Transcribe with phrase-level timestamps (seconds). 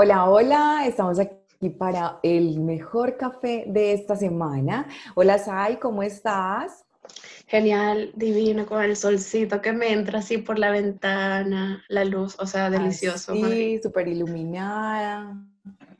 [0.00, 4.86] Hola, hola, estamos aquí para el mejor café de esta semana.
[5.16, 6.84] Hola, Sai, ¿cómo estás?
[7.48, 12.46] Genial, divino, con el solcito que me entra así por la ventana, la luz, o
[12.46, 13.34] sea, delicioso.
[13.34, 15.36] Sí, súper iluminada.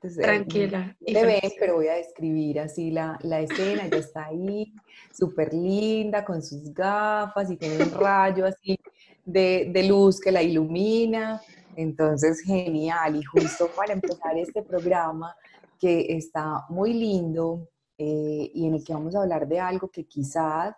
[0.01, 0.97] Tranquila.
[1.05, 4.77] te ves, pero voy a describir así la, la escena, ya está ahí,
[5.13, 8.79] súper linda, con sus gafas y tiene un rayo así
[9.25, 11.43] de, de luz que la ilumina.
[11.79, 13.15] Entonces, genial.
[13.15, 15.37] Y justo para empezar este programa,
[15.79, 20.05] que está muy lindo eh, y en el que vamos a hablar de algo que
[20.05, 20.75] quizás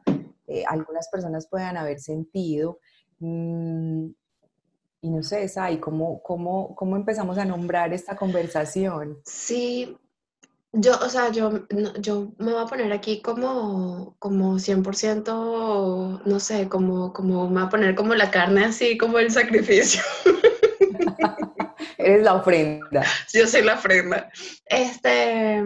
[0.47, 2.81] eh, algunas personas puedan haber sentido.
[3.19, 4.11] Mm,
[5.01, 9.17] y no sé, Sai, ¿cómo, cómo, ¿cómo empezamos a nombrar esta conversación?
[9.25, 9.97] Sí,
[10.75, 11.67] yo, o sea, yo,
[11.99, 17.63] yo me voy a poner aquí como, como 100%, no sé, como, como me voy
[17.63, 20.03] a poner como la carne así, como el sacrificio.
[22.11, 23.05] Eres la ofrenda.
[23.33, 24.31] Yo soy la ofrenda.
[24.67, 25.63] Este,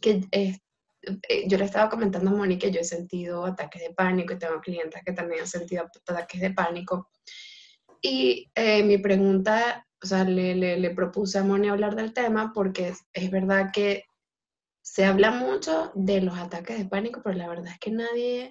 [0.00, 0.58] que eh,
[1.48, 4.60] yo le estaba comentando a Moni que yo he sentido ataques de pánico y tengo
[4.60, 7.08] clientes que también han sentido ataques de pánico.
[8.02, 12.92] Y eh, mi pregunta, o sea, le, le, propuse a Moni hablar del tema porque
[13.14, 14.04] es, verdad que
[14.82, 18.50] se habla mucho de los ataques de pánico, pero la verdad es que nadie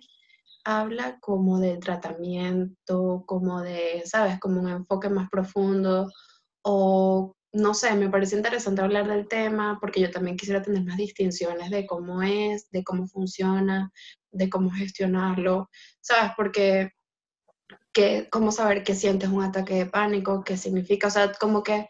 [0.64, 4.40] habla como de tratamiento, como de, ¿sabes?
[4.40, 6.10] Como un enfoque más profundo
[6.72, 10.98] o no sé, me parece interesante hablar del tema porque yo también quisiera tener más
[10.98, 13.92] distinciones de cómo es, de cómo funciona,
[14.32, 16.34] de cómo gestionarlo, ¿sabes?
[16.38, 16.92] Porque,
[17.92, 20.44] que, ¿cómo saber qué sientes un ataque de pánico?
[20.44, 21.08] ¿Qué significa?
[21.08, 21.88] O sea, como que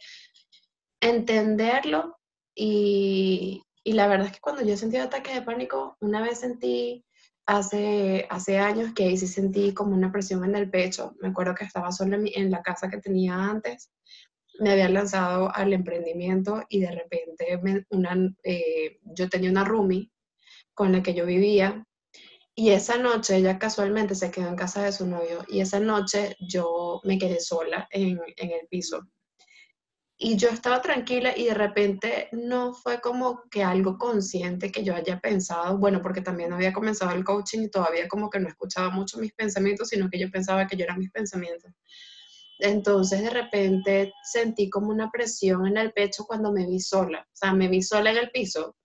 [1.01, 2.17] entenderlo
[2.55, 6.39] y, y la verdad es que cuando yo he sentido ataques de pánico, una vez
[6.39, 7.05] sentí
[7.45, 11.15] hace, hace años que ahí sí sentí como una presión en el pecho.
[11.19, 13.91] Me acuerdo que estaba sola en, en la casa que tenía antes
[14.59, 20.11] me había lanzado al emprendimiento y de repente una, eh, yo tenía una roomie
[20.73, 21.85] con la que yo vivía
[22.55, 26.35] y esa noche ella casualmente se quedó en casa de su novio y esa noche
[26.39, 29.07] yo me quedé sola en, en el piso.
[30.21, 34.93] Y yo estaba tranquila y de repente no fue como que algo consciente que yo
[34.93, 38.89] haya pensado, bueno, porque también había comenzado el coaching y todavía como que no escuchaba
[38.89, 41.71] mucho mis pensamientos, sino que yo pensaba que yo eran mis pensamientos.
[42.59, 47.35] Entonces de repente sentí como una presión en el pecho cuando me vi sola, o
[47.35, 48.75] sea, me vi sola en el piso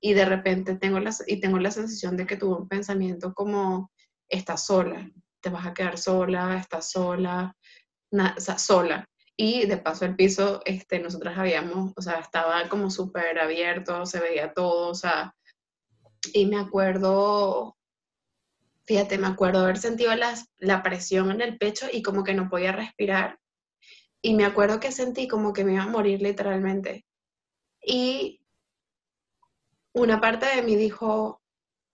[0.00, 3.90] y de repente tengo la, y tengo la sensación de que tuve un pensamiento como,
[4.28, 7.54] estás sola, te vas a quedar sola, estás sola,
[8.58, 9.04] sola.
[9.36, 14.20] Y de paso el piso, este, nosotras habíamos, o sea, estaba como súper abierto, se
[14.20, 15.34] veía todo, o sea,
[16.32, 17.77] y me acuerdo
[18.88, 22.72] Fíjate, me acuerdo haber sentido la presión en el pecho y como que no podía
[22.72, 23.38] respirar.
[24.22, 27.04] Y me acuerdo que sentí como que me iba a morir literalmente.
[27.82, 28.40] Y
[29.92, 31.42] una parte de mí dijo,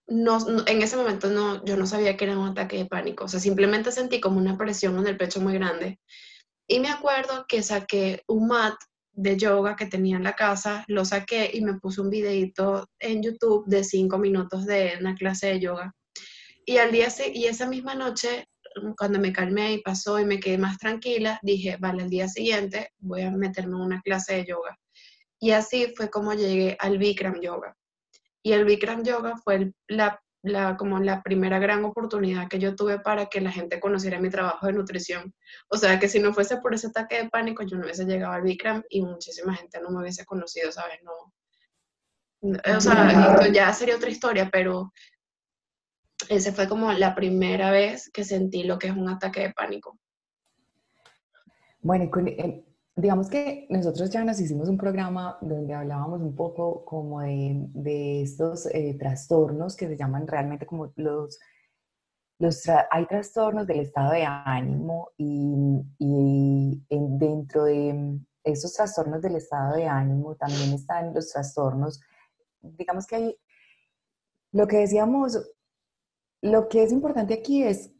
[0.06, 0.38] no,
[0.68, 3.24] en ese momento no, yo no sabía que era un ataque de pánico.
[3.24, 5.98] O sea, simplemente sentí como una presión en el pecho muy grande.
[6.68, 8.76] Y me acuerdo que saqué un mat
[9.10, 13.20] de yoga que tenía en la casa, lo saqué y me puse un videito en
[13.20, 15.92] YouTube de cinco minutos de una clase de yoga.
[16.66, 20.40] Y, al día, y esa misma noche, mm, cuando me calmé y pasó y me
[20.40, 24.46] quedé más tranquila, dije, vale, el día siguiente voy a meterme en una clase de
[24.46, 24.78] yoga.
[25.40, 27.76] Y así fue como llegué al Bikram Yoga.
[28.42, 32.98] Y el Bikram Yoga fue la, la, como la primera gran oportunidad que yo tuve
[33.00, 35.34] para que la gente conociera mi trabajo de nutrición.
[35.68, 38.32] O sea, que si no fuese por ese ataque de pánico, yo no hubiese llegado
[38.32, 41.00] al Bikram y muchísima gente no me hubiese conocido, ¿sabes?
[41.02, 41.12] No.
[42.76, 44.92] O sea, esto ya sería otra historia, pero
[46.28, 49.98] esa fue como la primera vez que sentí lo que es un ataque de pánico.
[51.80, 52.10] Bueno,
[52.96, 58.66] digamos que nosotros ya nos hicimos un programa donde hablábamos un poco como de, estos
[58.66, 61.38] eh, trastornos que se llaman realmente como los,
[62.38, 69.76] los hay trastornos del estado de ánimo y, y dentro de esos trastornos del estado
[69.76, 72.00] de ánimo también están los trastornos,
[72.60, 73.36] digamos que hay,
[74.52, 75.38] lo que decíamos
[76.44, 77.90] lo que es importante aquí es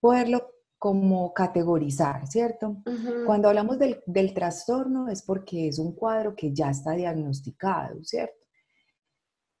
[0.00, 2.78] poderlo como categorizar, ¿cierto?
[3.26, 8.46] Cuando hablamos del, trastorno es porque es un cuadro que ya está diagnosticado, ¿cierto?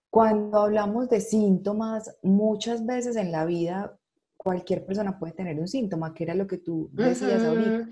[0.08, 3.98] Cuando hablamos de síntomas, muchas veces en la vida
[4.38, 7.90] cualquier persona puede tener un síntoma, que era lo que tú decías ahorita.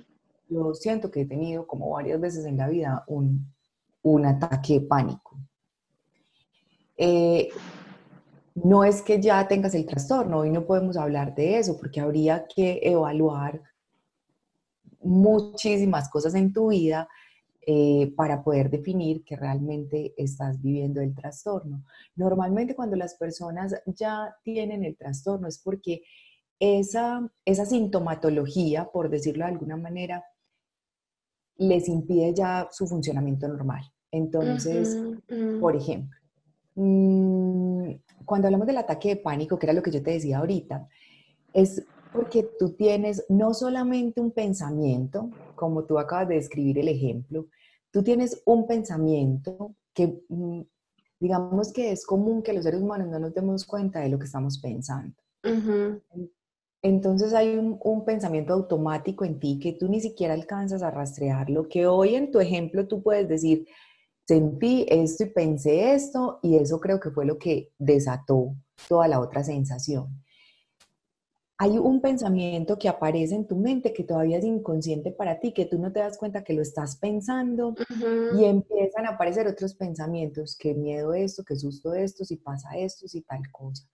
[0.49, 3.53] Yo siento que he tenido como varias veces en la vida un,
[4.01, 5.39] un ataque de pánico.
[6.97, 7.51] Eh,
[8.65, 12.47] no es que ya tengas el trastorno, hoy no podemos hablar de eso porque habría
[12.47, 13.63] que evaluar
[15.01, 17.09] muchísimas cosas en tu vida
[17.67, 21.85] eh, para poder definir que realmente estás viviendo el trastorno.
[22.17, 26.03] Normalmente cuando las personas ya tienen el trastorno es porque
[26.59, 30.25] esa, esa sintomatología, por decirlo de alguna manera,
[31.59, 33.83] les impide ya su funcionamiento normal.
[34.11, 34.97] Entonces,
[35.61, 36.19] por ejemplo,
[36.75, 37.68] mm,
[38.29, 40.87] cuando hablamos del ataque de pánico, que era lo que yo te decía ahorita,
[41.53, 47.47] es porque tú tienes no solamente un pensamiento, como tú acabas de describir el ejemplo,
[47.91, 50.61] tú tienes un pensamiento que, mm,
[51.19, 54.27] digamos que es común que los seres humanos no nos demos cuenta de lo que
[54.27, 55.17] estamos pensando.
[56.83, 61.51] Entonces hay un, pensamiento automático en ti que tú ni siquiera alcanzas a rastrear.
[61.51, 63.67] Lo que hoy en tu ejemplo tú puedes decir,
[64.29, 68.55] sentí esto y pensé esto y eso creo que fue lo que desató
[68.87, 70.23] toda la otra sensación.
[71.57, 75.65] Hay un pensamiento que aparece en tu mente que todavía es inconsciente para ti, que
[75.65, 77.75] tú no te das cuenta que lo estás pensando
[78.39, 83.09] y empiezan a aparecer otros pensamientos, qué miedo esto, qué susto esto, si pasa esto,
[83.09, 83.89] si tal cosa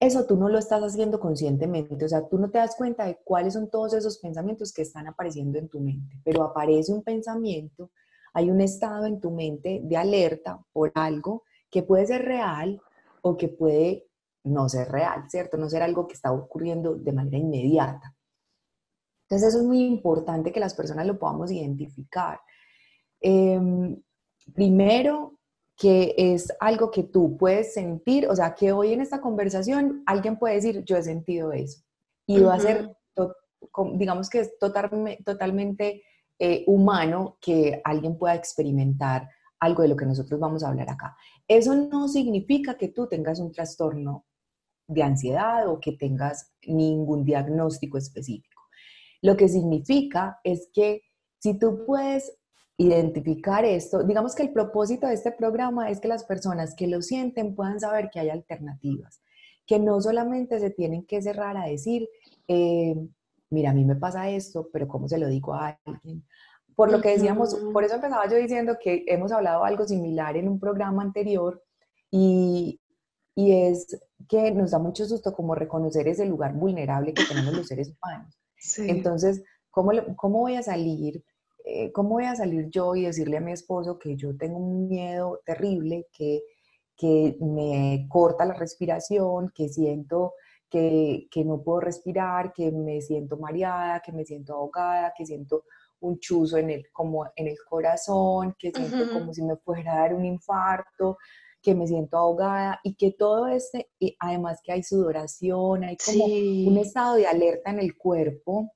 [0.00, 3.20] eso tú no lo estás haciendo conscientemente, o sea, tú no te das cuenta de
[3.22, 7.92] cuáles son todos esos pensamientos que están apareciendo en tu mente, pero aparece un pensamiento,
[8.32, 12.80] hay un estado en tu mente de alerta por algo que puede ser real
[13.22, 14.06] o que puede
[14.44, 15.56] no ser real, ¿cierto?
[15.56, 18.14] No ser algo que está ocurriendo de manera inmediata.
[19.22, 22.40] Entonces eso es muy importante que las personas lo podamos identificar.
[23.20, 24.02] Em,
[24.52, 25.38] primero,
[25.76, 30.38] que es algo que tú puedes sentir, o sea, que hoy en esta conversación alguien
[30.38, 31.82] puede decir, yo he sentido eso.
[32.26, 32.94] Y va a ser,
[33.94, 36.04] digamos que es totalmente
[36.44, 39.28] eh, humano que alguien pueda experimentar
[39.60, 41.16] algo de lo que nosotros vamos a hablar acá.
[41.46, 44.24] Eso no significa que tú tengas un trastorno
[44.88, 48.60] de ansiedad o que tengas ningún diagnóstico específico.
[49.20, 51.02] Lo que significa es que
[51.38, 52.32] si tú puedes
[52.76, 54.02] identificar esto.
[54.02, 57.78] Digamos que el propósito de este programa es que las personas que lo sienten puedan
[57.78, 59.22] saber que hay alternativas,
[59.64, 62.08] que no solamente se tienen que cerrar a decir,
[62.48, 62.96] eh,
[63.52, 66.24] mira, a mí me pasa esto, pero ¿cómo se lo digo a alguien?
[66.74, 70.48] Por lo que decíamos, por eso empezaba yo diciendo que hemos hablado algo similar en
[70.48, 71.62] un programa anterior
[72.10, 72.80] y,
[73.34, 77.66] y es que nos da mucho susto como reconocer ese lugar vulnerable que tenemos los
[77.66, 78.38] seres humanos.
[78.78, 81.22] Entonces, ¿cómo, ¿cómo voy a salir
[81.64, 84.88] eh, ¿cómo voy a salir yo y decirle a mi esposo que yo tengo un
[84.88, 86.42] miedo terrible, que,
[86.96, 90.34] que me corta la respiración, que siento
[90.72, 95.64] que, que, no puedo respirar, que me siento mareada, que me siento ahogada, que siento
[96.00, 99.98] un chuzo en el, como en el corazón, que siento como si me fuera a
[99.98, 101.18] dar un infarto,
[101.60, 106.24] que me siento ahogada y que todo este, y además que hay sudoración, hay como
[106.24, 108.72] un estado de alerta en el cuerpo.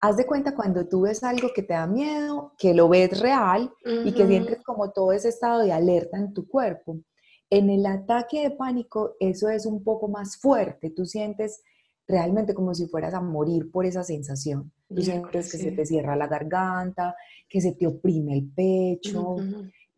[0.00, 3.70] Haz de cuenta cuando tú ves algo que te da miedo, que lo ves real
[3.84, 7.00] y que sientes como todo ese estado de alerta en tu cuerpo.
[7.50, 11.62] En el ataque de pánico eso es un poco más fuerte, tú sientes
[12.06, 14.72] realmente como si fueras a morir por esa sensación.
[14.88, 17.14] Tú sientes que se te cierra la garganta,
[17.48, 19.36] que se te oprime el pecho,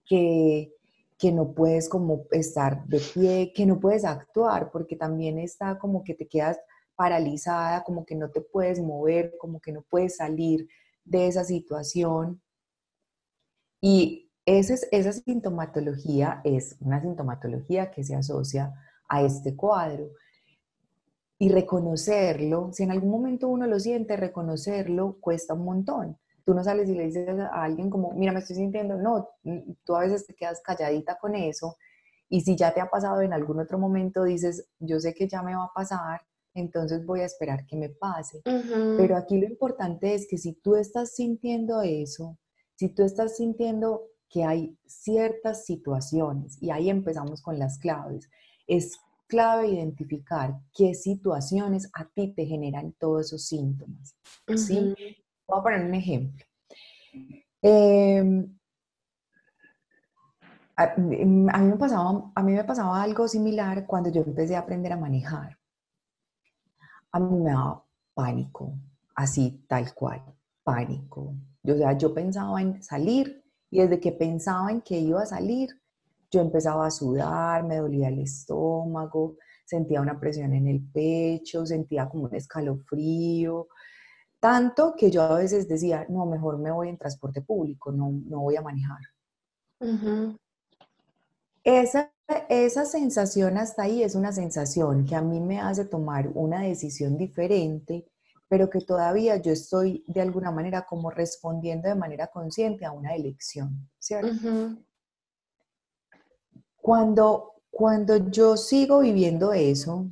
[0.04, 0.75] que,
[1.19, 6.04] que no puedes como estar de pie, que no puedes actuar, porque también está como
[6.04, 6.58] que te quedas
[6.94, 10.68] paralizada, como que no te puedes mover, como que no puedes salir
[11.04, 12.42] de esa situación.
[13.80, 18.75] Y esa, esa sintomatología es una sintomatología que se asocia
[19.08, 20.11] a este cuadro.
[21.38, 26.16] Y reconocerlo, si en algún momento uno lo siente, reconocerlo cuesta un montón.
[26.44, 29.28] Tú no sales y le dices a alguien como, mira, me estoy sintiendo, no,
[29.84, 31.76] tú a veces te quedas calladita con eso.
[32.28, 35.42] Y si ya te ha pasado en algún otro momento, dices, yo sé que ya
[35.42, 36.22] me va a pasar,
[36.54, 38.40] entonces voy a esperar que me pase.
[38.96, 42.38] Pero aquí lo importante es que si tú estás sintiendo eso,
[42.76, 48.30] si tú estás sintiendo que hay ciertas situaciones, y ahí empezamos con las claves,
[48.66, 48.98] es
[49.28, 54.16] clave identificar qué situaciones a ti te generan todos esos síntomas.
[54.56, 54.94] ¿sí?
[55.46, 56.44] Voy a poner un ejemplo.
[57.60, 58.58] Em,
[60.76, 64.92] a, mí me pasaba, a mí me pasaba algo similar cuando yo empecé a aprender
[64.92, 65.58] a manejar
[67.12, 67.84] a mí me daba
[68.14, 68.72] pánico,
[69.14, 70.22] así tal cual,
[70.64, 71.34] pánico.
[71.64, 73.41] O sea, yo pensaba en salir
[73.73, 75.71] y desde que pensaba en que iba a salir,
[76.31, 82.07] yo empezaba a sudar, me dolía el estómago, sentía una presión en el pecho, sentía
[82.07, 83.69] como un escalofrío,
[84.38, 88.41] tanto que yo a veces decía, no, mejor me voy en transporte público, no, no
[88.41, 89.00] voy a manejar.
[91.64, 92.12] Esa
[92.49, 97.17] esa sensación hasta ahí es una sensación que a mí me hace tomar una decisión
[97.17, 98.07] diferente
[98.52, 103.14] pero que todavía yo estoy de alguna manera como respondiendo de manera consciente a una
[103.14, 104.76] elección, ¿cierto?
[106.76, 110.06] Cuando, cuando yo sigo viviendo eso,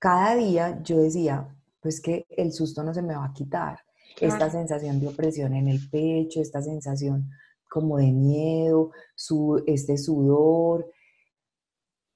[0.00, 1.46] cada día yo decía,
[1.78, 3.78] pues que el susto no se me va a quitar.
[4.20, 7.30] Esta sensación de opresión en el pecho, esta sensación
[7.70, 10.90] como de miedo, su, este sudor,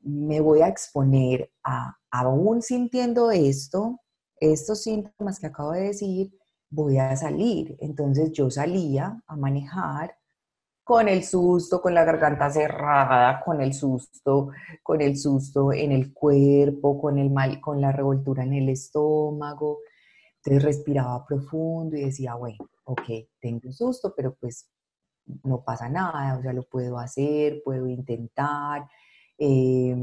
[0.00, 4.00] me voy a exponer a, aún sintiendo esto,
[4.40, 6.32] estos síntomas que acabo de decir,
[6.70, 7.76] voy a salir.
[7.80, 10.16] Entonces yo salía a manejar
[10.84, 14.50] con el susto, con la garganta cerrada, con el susto,
[14.82, 19.80] con el susto en el cuerpo, con el mal, con la revoltura en el estómago.
[20.36, 23.02] Entonces respiraba profundo y decía, bueno, ok,
[23.40, 24.70] tengo susto, pero pues
[25.44, 28.88] no pasa nada, o sea, lo puedo hacer, puedo intentar,
[29.36, 29.94] eh,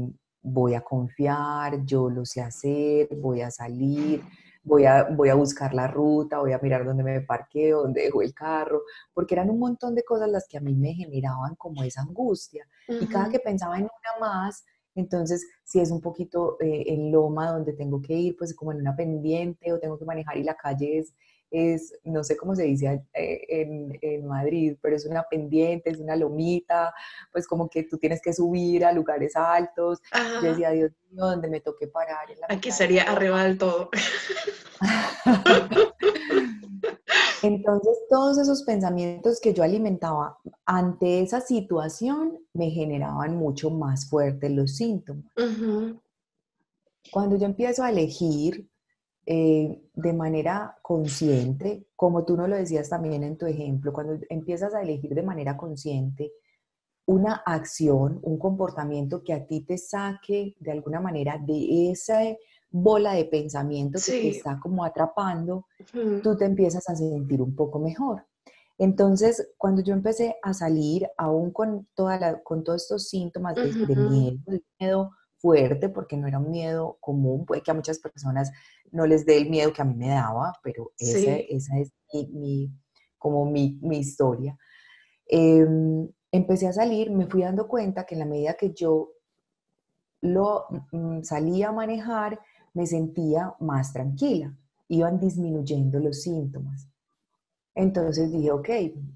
[0.46, 4.22] voy a confiar, yo lo sé hacer, voy a salir,
[4.62, 8.22] voy a, voy a buscar la ruta, voy a mirar dónde me parqueo, dónde dejo
[8.22, 11.82] el carro, porque eran un montón de cosas las que a mí me generaban como
[11.82, 12.66] esa angustia.
[12.88, 17.50] Y cada que pensaba en una más, entonces, si es un poquito eh, en loma
[17.50, 20.56] donde tengo que ir, pues como en una pendiente o tengo que manejar y la
[20.56, 21.14] calle es
[21.50, 25.98] es, no sé cómo se dice eh, en, en, Madrid, pero es una pendiente, es
[25.98, 26.92] una lomita,
[27.32, 30.00] pues como que tú tienes que subir a lugares altos.
[30.42, 32.26] Yo decía, Dios mío, ¿dónde me toque parar?
[32.48, 33.90] Aquí sería arriba del todo.
[37.42, 44.50] Entonces, todos esos pensamientos que yo alimentaba ante esa situación me generaban mucho más fuertes
[44.50, 45.32] los síntomas.
[47.12, 48.68] Cuando yo empiezo a elegir
[49.28, 54.72] eh, de manera consciente, como tú nos lo decías también en tu ejemplo, cuando empiezas
[54.72, 56.32] a elegir de manera consciente
[57.06, 62.20] una acción, un comportamiento que a ti te saque de alguna manera de esa
[62.70, 65.66] bola de pensamiento que te está como atrapando,
[66.22, 68.26] tú te empiezas a sentir un poco mejor.
[68.78, 73.72] Entonces, cuando yo empecé a salir, aún con, toda la, con todos estos síntomas de,
[73.96, 78.50] miedo, de miedo fuerte, porque no era un miedo común, puede que a muchas personas
[78.92, 81.92] no les dé el miedo que a mí me daba, pero esa, es
[82.30, 82.70] mi,
[83.18, 84.56] como mi, historia.
[85.26, 89.12] Em, empecé a salir, me fui dando cuenta que en la medida que yo
[90.20, 92.40] lo mm, salía a manejar,
[92.74, 94.56] me sentía más tranquila,
[94.88, 96.88] iban disminuyendo los síntomas.
[97.74, 98.68] Entonces dije, ok,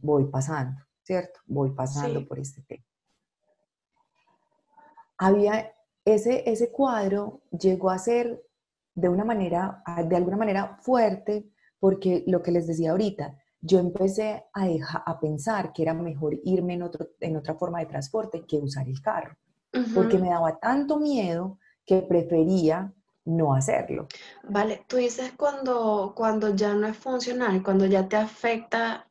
[0.02, 1.40] voy pasando, ¿cierto?
[1.46, 2.84] Voy pasando por este tema.
[5.18, 5.72] Había
[6.04, 8.42] ese, ese cuadro llegó a ser
[9.00, 14.44] de una manera, de alguna manera fuerte, porque lo que les decía ahorita, yo empecé
[14.54, 14.66] a,
[15.06, 18.88] a pensar que era mejor irme en, otro, en otra forma de transporte que usar
[18.88, 19.36] el carro,
[19.94, 22.92] porque me daba tanto miedo que prefería
[23.24, 24.06] no hacerlo.
[24.48, 29.06] Vale, tú dices cuando, cuando ya no es funcional, cuando ya te afecta.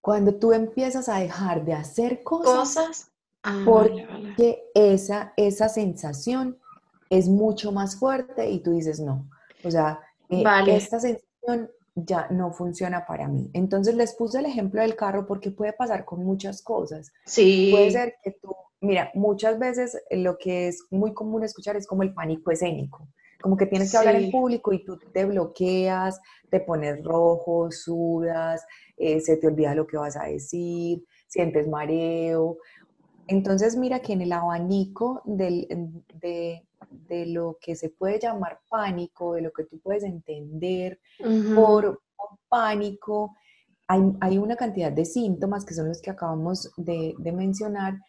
[0.00, 3.12] Cuando tú empiezas a dejar de hacer cosas, cosas
[3.42, 6.58] ah, porque Esa, esa sensación
[7.18, 9.28] es mucho más fuerte y tú dices no.
[9.64, 13.50] O sea, eh, esta sensación ya no funciona para mí.
[13.52, 17.12] Entonces les puse el ejemplo del carro porque puede pasar con muchas cosas.
[17.24, 17.68] Sí.
[17.70, 22.02] Puede ser que tú, mira, muchas veces lo que es muy común escuchar es como
[22.02, 23.08] el pánico escénico.
[23.40, 26.18] Como que tienes que hablar en público y tú te bloqueas,
[26.50, 28.64] te pones rojo, sudas,
[28.96, 32.56] eh, se te olvida lo que vas a decir, sientes mareo.
[33.26, 35.68] Entonces mira que en el abanico del,
[36.20, 41.00] de, de lo que se puede llamar pánico, de lo que tú puedes entender
[41.54, 42.00] por,
[42.48, 43.34] pánico,
[43.86, 48.00] hay, una cantidad de síntomas que son los que acabamos de, mencionar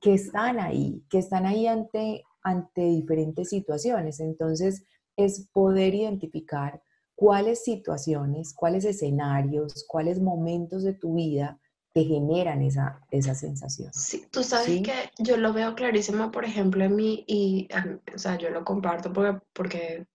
[0.00, 4.20] que están ahí, que están ahí ante, ante diferentes situaciones.
[4.20, 4.84] Entonces,
[5.16, 6.80] es poder identificar
[7.14, 11.60] cuáles situaciones, cuáles escenarios, cuáles momentos de tu vida
[11.98, 13.92] te generan esa, esa sensación.
[13.92, 17.68] Sí, tú sabes que yo lo veo clarísimo, por ejemplo, en mí, y,
[18.14, 20.06] o sea, yo lo comparto porque, porque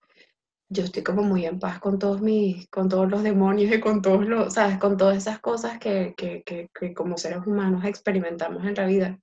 [0.70, 4.02] yo estoy como muy en paz con todos mis, con todos los demonios y con
[4.02, 8.66] todos los, sabes, con todas esas cosas que, que, que, que como seres humanos experimentamos
[8.66, 9.20] en la vida.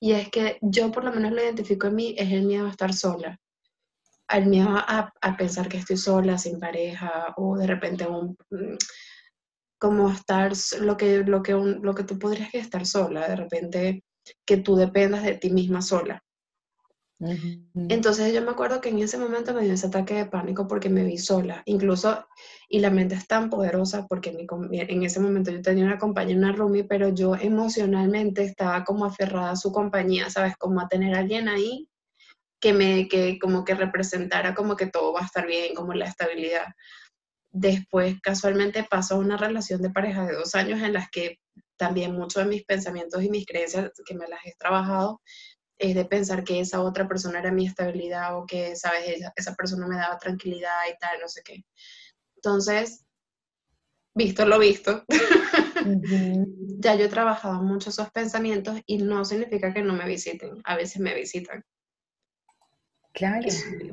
[0.00, 2.70] Y es que yo por lo menos lo identifico en mí, es el miedo a
[2.70, 3.38] estar sola.
[4.26, 8.38] El miedo a, a pensar que estoy sola, sin pareja, o de repente un,
[9.80, 14.04] como estar, lo que, lo que, lo que tú podrías estar sola, de repente
[14.44, 16.22] que tú dependas de ti misma sola.
[17.74, 20.88] Entonces yo me acuerdo que en ese momento me dio ese ataque de pánico porque
[20.88, 22.26] me vi sola, incluso,
[22.68, 26.52] y la mente es tan poderosa porque en ese momento yo tenía una compañía, una
[26.52, 30.56] roomie, pero yo emocionalmente estaba como aferrada a su compañía, ¿sabes?
[30.56, 31.88] Como a tener a alguien ahí
[32.58, 36.06] que me, que como que representara como que todo va a estar bien, como la
[36.06, 36.66] estabilidad.
[37.50, 41.38] Después casualmente paso a una relación de pareja de dos años en las que
[41.76, 45.20] también muchos de mis pensamientos y mis creencias que me las he trabajado
[45.78, 49.54] es de pensar que esa otra persona era mi estabilidad o que, sabes, esa, esa
[49.54, 51.64] persona me daba tranquilidad y tal, no sé qué.
[52.36, 53.06] Entonces,
[54.14, 55.04] visto lo visto,
[56.78, 60.76] ya yo he trabajado mucho esos pensamientos y no significa que no me visiten, a
[60.76, 61.64] veces me visitan.
[63.12, 63.48] Claro.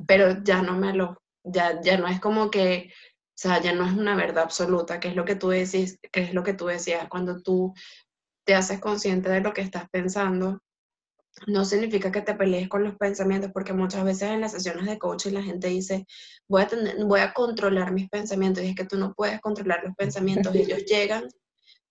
[0.06, 2.92] Pero ya no me lo, ya, ya no es como que,
[3.38, 6.22] o sea, ya no es una verdad absoluta, que es lo que tú decís, que
[6.22, 7.72] es lo que tú decías, cuando tú
[8.44, 10.60] te haces consciente de lo que estás pensando,
[11.46, 14.98] no significa que te pelees con los pensamientos, porque muchas veces en las sesiones de
[14.98, 16.08] coaching la gente dice,
[16.50, 19.84] voy a, tener, voy a controlar mis pensamientos, y es que tú no puedes controlar
[19.84, 21.29] los pensamientos, ellos llegan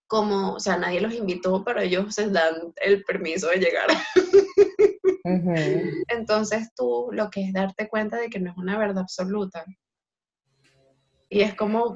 [0.08, 3.86] como, o sea, nadie los invitó, pero ellos se dan el permiso de llegar.
[6.08, 9.64] Entonces tú lo que es darte cuenta de que no es una verdad absoluta.
[11.28, 11.95] Y es como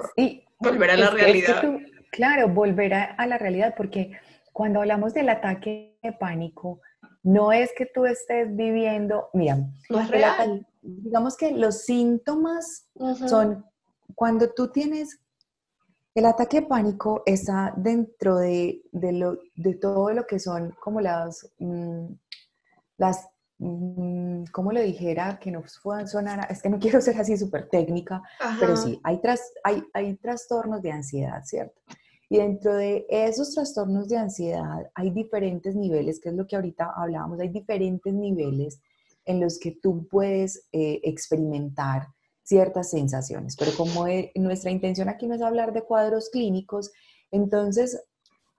[0.58, 1.62] volver a la realidad.
[2.10, 4.12] claro, volver a la realidad, porque
[4.52, 6.80] cuando hablamos del ataque de pánico,
[7.22, 9.58] no es que tú estés viviendo, mira,
[9.88, 10.66] no es real.
[10.82, 12.88] digamos que los síntomas
[13.28, 13.64] son
[14.14, 15.20] cuando tú tienes
[16.14, 21.48] el ataque de pánico está dentro de, lo, de todo lo que son como las,
[21.58, 22.06] mm,
[22.98, 23.28] las
[23.60, 25.38] mm, ¿cómo le dijera?
[25.38, 25.62] Que no
[26.06, 28.22] sonara, es que no quiero ser así súper técnica,
[28.58, 31.80] pero sí, hay, tras, hay, hay trastornos de ansiedad, ¿cierto?
[32.28, 36.92] Y dentro de esos trastornos de ansiedad hay diferentes niveles, que es lo que ahorita
[36.96, 38.80] hablábamos, hay diferentes niveles
[39.24, 42.06] en los que tú puedes eh, experimentar
[42.42, 43.56] ciertas sensaciones.
[43.56, 46.92] Pero como eh, nuestra intención aquí no es hablar de cuadros clínicos,
[47.30, 48.00] entonces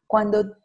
[0.06, 0.58] cuando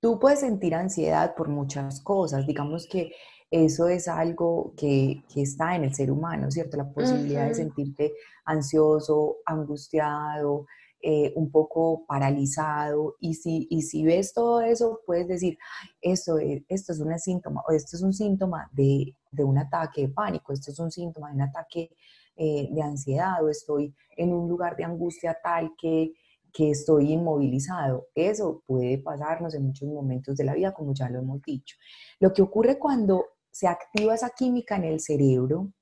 [0.00, 3.12] tú puedes sentir ansiedad por muchas cosas, digamos que
[3.50, 6.76] eso es algo que, que, está en el ser humano, ¿cierto?
[6.76, 10.66] La posibilidad de sentirte ansioso, angustiado,
[11.06, 15.58] eh, un poco paralizado y si, y si ves todo eso, puedes decir,
[16.00, 20.00] esto es, esto es un síntoma, o esto es un síntoma de, de un ataque
[20.00, 21.90] de pánico, esto es un síntoma de un ataque
[22.36, 26.14] eh, de ansiedad o estoy en un lugar de angustia tal que,
[26.54, 28.06] que estoy inmovilizado.
[28.14, 31.76] Eso puede pasarnos en muchos momentos de la vida, como ya lo hemos dicho.
[32.18, 35.72] Lo que ocurre cuando se activa esa química en el cerebro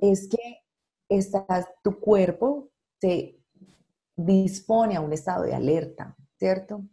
[0.00, 0.60] es que
[1.08, 2.70] estás, tu cuerpo
[3.00, 3.36] se
[4.14, 6.84] dispone a un estado de alerta, ¿cierto?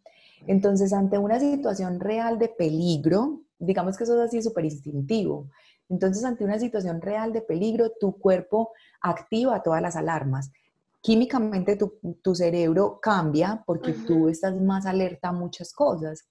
[0.48, 5.52] Entonces, ante una situación real de peligro, digamos que eso es así súper instintivo,
[5.88, 10.52] entonces ante una situación real de peligro, tu cuerpo activa todas las alarmas.
[11.02, 16.28] Químicamente tu, cerebro cambia porque tú estás más alerta a muchas cosas.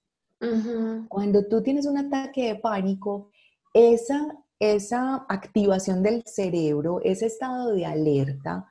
[1.07, 3.31] Cuando tú tienes un ataque de pánico,
[3.73, 8.67] esa, esa activación del cerebro, ese estado de alerta,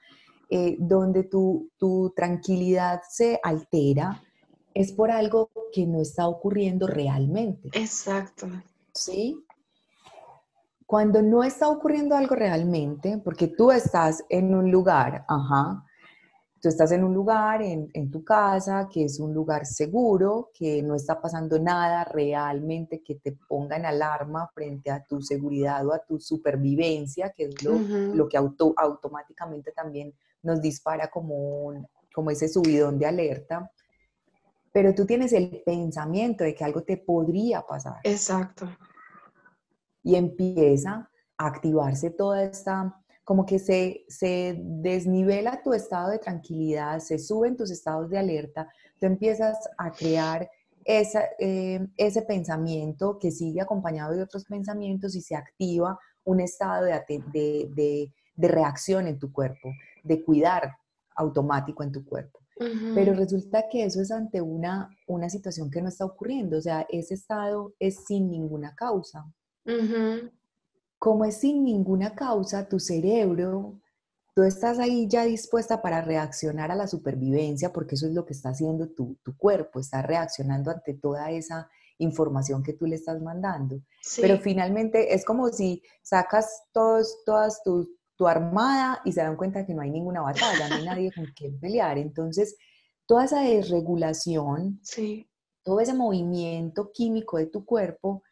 [0.50, 4.22] eh, donde tu, tu tranquilidad se altera,
[4.74, 7.70] es por algo que no está ocurriendo realmente.
[7.72, 8.46] Exacto.
[8.92, 9.42] ¿Sí?
[10.84, 15.85] Cuando no está ocurriendo algo realmente, porque tú estás en un lugar, ajá,
[16.60, 20.82] tú estás en un lugar, en, en, tu casa, que es un lugar seguro, que
[20.82, 25.92] no está pasando nada realmente que te ponga en alarma frente a tu seguridad o
[25.92, 27.78] a tu supervivencia, que es lo,
[28.14, 33.70] lo que auto, automáticamente también nos dispara como, como ese subidón de alerta,
[34.72, 38.00] pero tú tienes el pensamiento de que algo te podría pasar.
[38.04, 38.68] Exacto.
[40.02, 47.00] Y empieza a activarse toda esta, como que se, se desnivela tu estado de tranquilidad,
[47.00, 48.68] se suben tus estados de alerta,
[49.00, 50.48] tú empiezas a crear
[50.84, 56.84] esa, eh, ese pensamiento que sigue acompañado de otros pensamientos y se activa un estado
[56.84, 56.92] de,
[57.32, 59.70] de, de, de reacción en tu cuerpo
[60.04, 60.76] de cuidar
[61.16, 62.38] automático en tu cuerpo.
[62.94, 66.86] Pero resulta que eso es ante una, una situación que no está ocurriendo, o sea,
[66.88, 69.26] ese estado es sin ninguna causa.
[70.98, 73.80] Como es sin ninguna causa, tu cerebro,
[74.34, 78.32] tú estás ahí ya dispuesta para reaccionar a la supervivencia, porque eso es lo que
[78.32, 83.20] está haciendo tu, tu cuerpo, está reaccionando ante toda esa información que tú le estás
[83.22, 83.80] mandando.
[84.20, 89.64] Pero finalmente es como si sacas todos, todas tus tu armada y se dan cuenta
[89.64, 91.98] que no hay ninguna batalla, no hay nadie con quien pelear.
[91.98, 92.56] Entonces,
[93.06, 94.80] toda esa desregulación,
[95.62, 98.22] todo ese movimiento químico de tu cuerpo,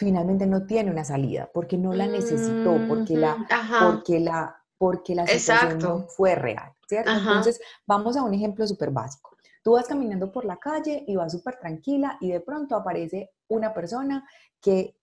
[0.00, 3.36] finalmente no tiene una salida, porque no la necesitó, porque la,
[3.78, 7.10] porque la, porque la situación no fue real, ¿cierto?
[7.10, 9.36] Entonces, vamos a un ejemplo súper básico.
[9.62, 13.74] Tú vas caminando por la calle y vas súper tranquila y de pronto aparece una
[13.74, 14.26] persona
[14.58, 14.96] que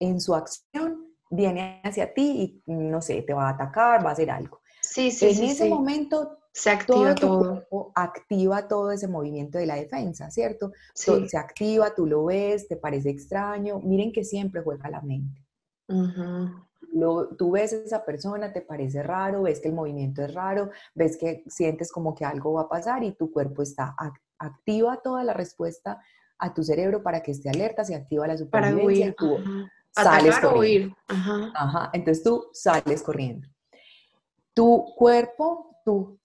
[0.00, 4.12] en su acción viene hacia ti y no sé, te va a atacar, va a
[4.14, 4.60] hacer algo.
[4.80, 7.64] Sí, sí, en ese momento se activa todo.
[7.70, 7.92] todo.
[7.94, 10.72] activa todo ese movimiento de la defensa, ¿cierto?
[10.92, 13.78] Se activa, tú lo ves, te parece extraño.
[13.80, 15.40] Miren que siempre juega la mente.
[15.86, 21.16] tú ves a esa persona, te parece raro, ves que el movimiento es raro, ves
[21.16, 23.94] que sientes como que algo va a pasar y tu cuerpo está
[24.38, 26.00] activa toda la respuesta
[26.38, 29.46] a tu cerebro para que esté alerta, se activa la supervivencia para huir.
[29.46, 30.96] y sales corriendo.
[31.06, 31.90] Ajá.
[31.92, 33.46] Entonces tú sales corriendo.
[34.54, 36.18] Tu cuerpo, tu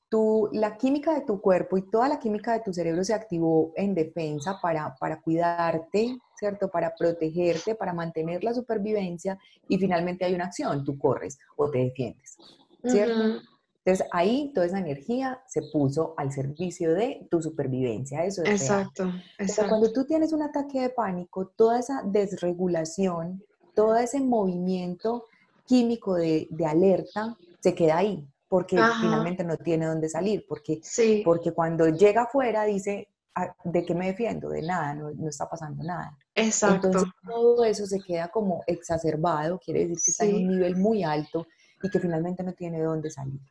[0.52, 3.96] la química de tu cuerpo y toda la química de tu cerebro se activó en
[3.96, 6.70] defensa para, para cuidarte, ¿cierto?
[6.70, 11.80] Para protegerte, para mantener la supervivencia y finalmente hay una acción, tú corres o te
[11.80, 12.38] defiendes,
[12.86, 13.42] ¿cierto?
[13.86, 19.12] Entonces ahí toda esa energía se puso al servicio de tu supervivencia, eso es Exacto,
[19.40, 19.70] exacto.
[19.70, 25.26] cuando tú tienes un ataque de pánico, toda esa desregulación, todo ese movimiento
[25.66, 30.80] químico de, de alerta se queda ahí, porque finalmente no tiene dónde salir, porque,
[31.26, 34.48] porque cuando llega afuera dice, ah, ¿de qué me defiendo?
[34.50, 36.16] De nada, no, está pasando nada.
[36.36, 36.86] Exacto.
[36.86, 41.04] Entonces todo eso se queda como exacerbado, quiere decir que está en un nivel muy
[41.04, 41.48] alto
[41.82, 43.42] y que finalmente no tiene dónde salir.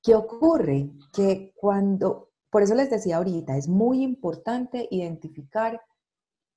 [0.00, 0.90] ¿Qué ocurre?
[1.12, 5.82] Que cuando, por eso les decía ahorita, es muy importante identificar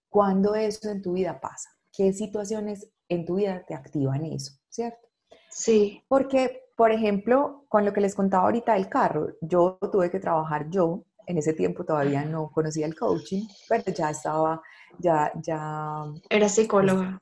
[0.10, 5.08] cuándo eso en tu vida pasa, qué situaciones en tu vida te activan eso, ¿cierto?
[5.50, 6.04] Sí.
[6.08, 10.70] Porque por ejemplo, con lo que les contaba ahorita del carro, yo tuve que trabajar
[10.70, 14.62] yo, en ese tiempo todavía no conocía el coaching, pero ya estaba,
[15.00, 16.06] ya, ya...
[16.30, 17.20] Era psicóloga.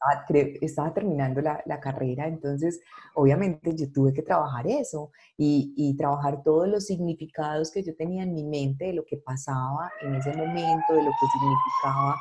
[0.61, 2.81] Estaba, terminando la, la, carrera, entonces
[3.15, 8.23] obviamente yo tuve que trabajar eso y, y, trabajar todos los significados que yo tenía
[8.23, 12.15] en mi mente de lo que pasaba en ese momento, de lo que significaba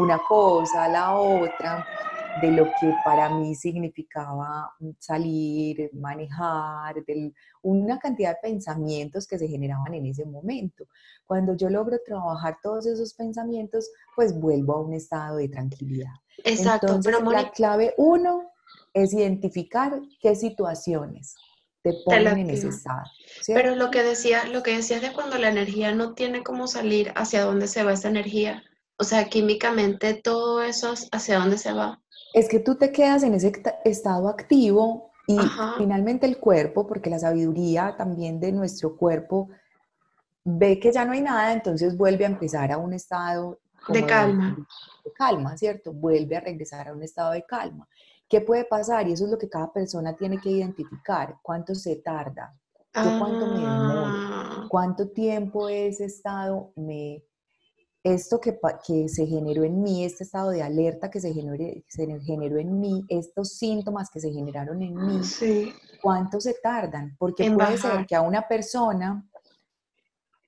[0.00, 1.86] una cosa, la otra
[2.40, 9.48] de lo que para mí significaba salir, manejar, de una cantidad de pensamientos que se
[9.48, 10.86] generaban en ese momento.
[11.26, 16.12] Cuando yo logro trabajar todos esos pensamientos, pues vuelvo a un estado de tranquilidad.
[16.44, 18.50] Exacto, Entonces, pero la clave uno
[18.94, 21.36] es identificar qué situaciones
[21.82, 23.02] te ponen en ese estado.
[23.46, 27.12] Pero lo que decía, lo que decías de cuando la energía no tiene cómo salir,
[27.16, 28.62] hacia dónde se va esa energía.
[29.02, 32.00] O sea, químicamente todo eso hacia dónde se va
[32.32, 33.50] es que tú te quedas en ese
[33.84, 35.36] estado activo y
[35.76, 39.48] finalmente el cuerpo, porque la sabiduría también de nuestro cuerpo
[40.44, 44.56] ve que ya no hay nada, entonces vuelve a empezar a un estado de calma.
[45.04, 45.92] De, calma, ¿cierto?
[45.92, 47.88] Vuelve a regresar a un estado de calma.
[48.28, 49.08] ¿Qué puede pasar?
[49.08, 51.38] Y eso es lo que cada persona tiene que identificar.
[51.42, 52.54] ¿Cuánto se tarda?
[52.92, 54.04] cuánto me demoro?
[54.06, 54.66] Ah.
[54.68, 57.24] ¿Cuánto tiempo ese estado me,
[58.04, 61.32] esto que, que, se generó en mí, este estado de alerta que se,
[61.88, 65.20] se generó en mí, estos síntomas que se generaron en mí,
[66.02, 67.14] ¿cuánto se tardan?
[67.18, 69.24] Porque puede ser que a una persona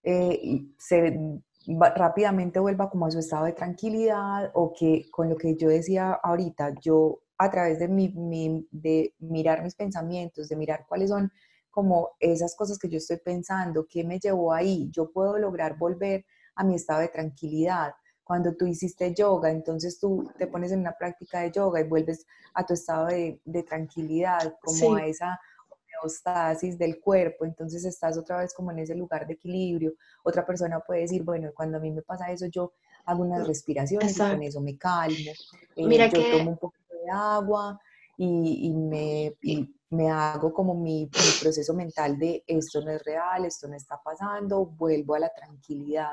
[0.02, 5.56] eh, se rápidamente vuelva como a su estado de tranquilidad o que con lo que
[5.56, 11.10] yo decía ahorita, yo a través de, mi, de mirar mis pensamientos, de mirar cuáles
[11.10, 11.30] son
[11.70, 16.24] como esas cosas que yo estoy pensando, qué me llevó ahí, yo puedo lograr volver
[16.56, 17.94] a mi estado de tranquilidad.
[18.22, 22.26] Cuando tú hiciste yoga, entonces tú te pones en una práctica de yoga y vuelves
[22.54, 25.38] a tu estado de, tranquilidad, como a esa
[25.68, 29.92] homeostasis del cuerpo, entonces estás otra vez como en ese lugar de equilibrio.
[30.22, 32.72] Otra persona puede decir, bueno, cuando a mí me pasa eso, yo
[33.04, 35.32] hago unas respiraciones y con eso me calmo.
[35.76, 37.78] Eh, Mira yo tomo un poquito de agua
[38.16, 39.36] y, me,
[39.90, 41.10] me, hago como mi, mi,
[41.42, 46.12] proceso mental de esto no es real, esto no está pasando, vuelvo a la tranquilidad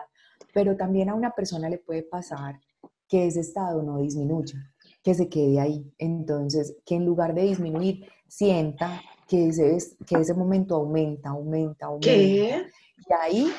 [0.53, 2.59] pero también a una persona le puede pasar
[3.07, 4.71] que ese estado no disminuya,
[5.03, 5.93] que se quede ahí.
[5.97, 12.09] Entonces, que en lugar de disminuir, sienta que ese, que ese momento aumenta, aumenta, aumenta.
[12.09, 12.65] ¿Qué?
[13.09, 13.51] Y ahí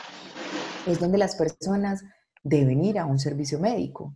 [0.86, 2.04] es donde las personas
[2.42, 4.14] deben ir a un servicio médico.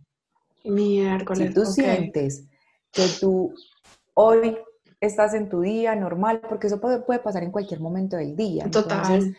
[0.63, 1.47] Miércoles.
[1.47, 2.45] Si tú sientes
[2.91, 3.53] que tú
[4.13, 4.57] hoy
[4.99, 8.69] estás en tu día normal, porque eso puede, puede pasar en cualquier momento del día.
[8.69, 9.35] Total.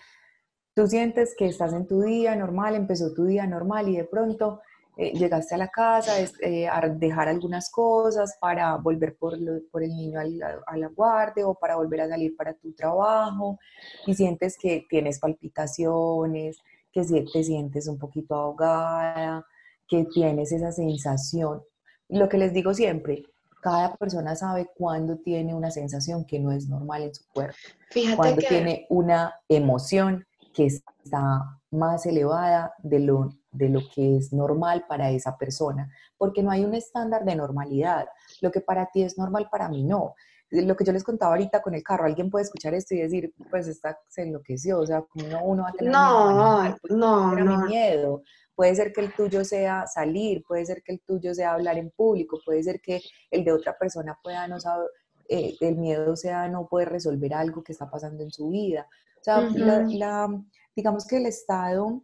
[0.79, 4.61] Tú sientes que estás en tu día normal, empezó tu día normal y de pronto
[4.97, 9.37] eh, llegaste a la casa eh, a dejar algunas cosas para volver por,
[9.73, 13.59] por el niño a la guardia o para volver a salir para tu trabajo
[14.07, 16.59] y sientes que tienes palpitaciones,
[16.93, 19.45] que te sientes un poquito ahogada,
[19.88, 21.61] que tienes esa sensación.
[22.09, 23.25] Lo que les digo siempre,
[23.61, 27.57] cada persona sabe cuándo tiene una sensación que no es normal en su cuerpo,
[27.91, 30.25] Fíjate cuando tiene una emoción
[30.59, 36.42] que está más elevada de lo, de lo que es normal para esa persona, porque
[36.42, 38.09] no hay un estándar de normalidad.
[38.40, 40.16] Lo que para ti es normal, para mí no.
[40.51, 43.33] lo que yo les contaba ahorita con el carro, alguien puede escuchar esto y decir,
[43.51, 46.92] pues esta se enloqueció, o sea, como no, uno va a tener no, miedo, pues,
[46.92, 47.66] no, no.
[47.66, 48.23] miedo.
[48.57, 51.92] Puede ser que el tuyo sea salir, puede ser que el tuyo sea hablar en
[51.92, 54.88] público, puede ser que el de otra persona pueda no saber,
[55.29, 58.88] eh, el miedo sea no poder resolver algo que está pasando en su vida.
[59.21, 60.43] O sea, la,
[60.75, 62.01] digamos que el estado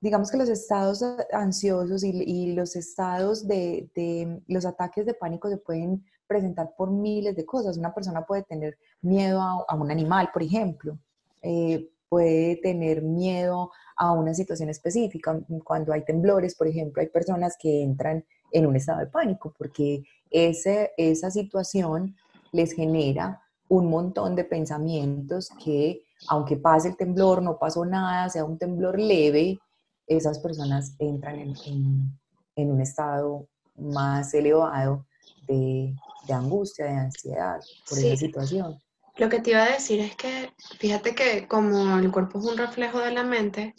[0.00, 6.04] digamos que los estados ansiosos y, los estados de, los ataques de pánico se pueden
[6.26, 7.76] presentar por miles de cosas.
[7.76, 10.98] Una persona puede tener miedo a, un animal, por ejemplo,
[11.42, 15.40] eh, puede tener miedo a una situación específica.
[15.64, 20.04] Cuando hay temblores, por ejemplo, hay personas que entran en un estado de pánico porque
[20.30, 22.14] ese, esa situación
[22.52, 28.44] les genera un montón de pensamientos que, aunque pase el temblor, no pasó nada, sea
[28.44, 29.58] un temblor leve,
[30.06, 32.18] esas personas entran en,
[32.56, 35.06] un estado más elevado
[35.46, 35.94] de,
[36.32, 38.80] angustia, de ansiedad por esa situación.
[39.16, 42.58] Lo que te iba a decir es que, fíjate que como el cuerpo es un
[42.58, 43.74] reflejo de la mente,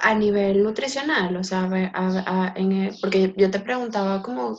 [0.00, 1.68] a nivel nutricional, o sea,
[3.00, 4.58] porque yo te preguntaba como,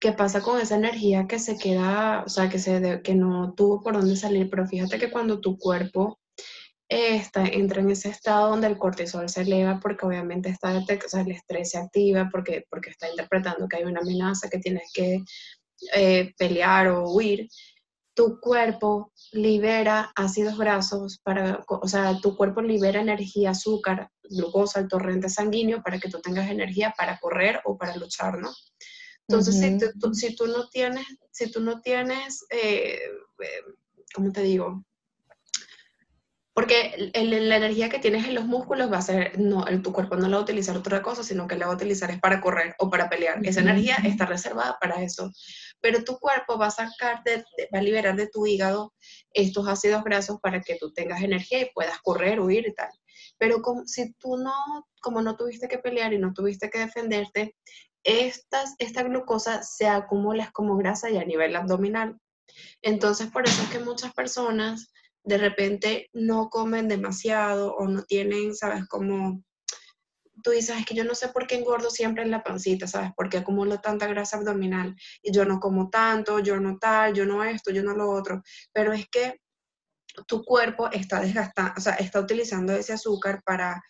[0.00, 3.82] ¿qué pasa con esa energía que se queda, o sea, que, se, que no tuvo
[3.82, 4.48] por dónde salir?
[4.50, 6.18] Pero fíjate que cuando tu cuerpo
[6.88, 11.20] está, entra en ese estado donde el cortisol se eleva porque obviamente está, o sea,
[11.22, 15.22] el estrés se activa porque, porque está interpretando que hay una amenaza que tienes que
[15.94, 17.48] eh, pelear o huir,
[18.14, 24.88] tu cuerpo libera ácidos grasos para, o sea, tu cuerpo libera energía, azúcar, glucosa, el
[24.88, 28.50] torrente sanguíneo para que tú tengas energía para correr o para luchar, ¿no?
[29.28, 33.00] Entonces, si, tú, si, tú, no tienes, si tú no tienes, eh,
[33.40, 33.62] eh,
[34.14, 34.84] ¿cómo te digo?
[36.56, 40.26] Porque la energía que tienes en los músculos va a ser, no, tu cuerpo no
[40.26, 42.74] la va a utilizar otra cosa, sino que la va a utilizar es para correr
[42.78, 43.44] o para pelear.
[43.44, 45.30] Esa energía está reservada para eso.
[45.82, 47.22] Pero tu cuerpo va a sacar,
[47.74, 48.94] va a liberar de tu hígado
[49.34, 52.88] estos ácidos grasos para que tú tengas energía y puedas correr, huir y tal.
[53.36, 54.54] Pero como, si tú no,
[55.02, 57.54] como no tuviste que pelear y no tuviste que defenderte,
[58.06, 62.18] estas, esta glucosa se acumula como grasa y a nivel abdominal.
[62.80, 64.92] Entonces, por eso es que muchas personas
[65.24, 68.86] de repente no comen demasiado o no tienen, ¿sabes?
[68.86, 69.42] Como
[70.42, 73.10] tú dices, es que yo no sé por qué engordo siempre en la pancita, ¿sabes?
[73.16, 77.42] Porque acumulo tanta grasa abdominal y yo no como tanto, yo no tal, yo no
[77.42, 78.42] esto, yo no lo otro.
[78.72, 79.40] Pero es que
[80.28, 83.82] tu cuerpo está desgastando, o sea, está utilizando ese azúcar para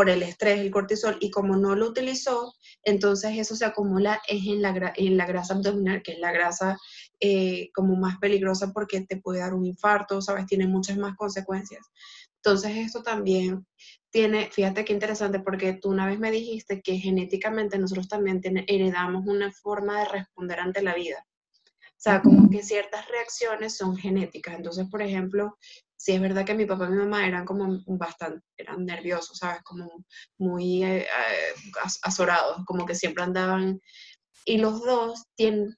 [0.00, 4.46] por el estrés, el cortisol, y como no lo utilizó, entonces eso se acumula es
[4.46, 6.78] en la, en la grasa abdominal, que es la grasa
[7.20, 10.46] eh, como más peligrosa porque te puede dar un infarto, ¿sabes?
[10.46, 11.82] Tiene muchas más consecuencias.
[12.36, 13.66] Entonces esto también
[14.08, 19.26] tiene, fíjate qué interesante, porque tú una vez me dijiste que genéticamente nosotros también heredamos
[19.26, 21.26] una forma de responder ante la vida.
[21.90, 24.54] O sea, como que ciertas reacciones son genéticas.
[24.56, 25.58] Entonces, por ejemplo,
[26.00, 29.60] si es verdad que mi papá y mi mamá eran como bastante, eran nerviosos, ¿sabes?
[29.62, 30.06] Como
[30.38, 31.54] muy eh, eh,
[32.02, 33.78] azorados, como que siempre andaban.
[34.46, 35.76] Y los dos tienen,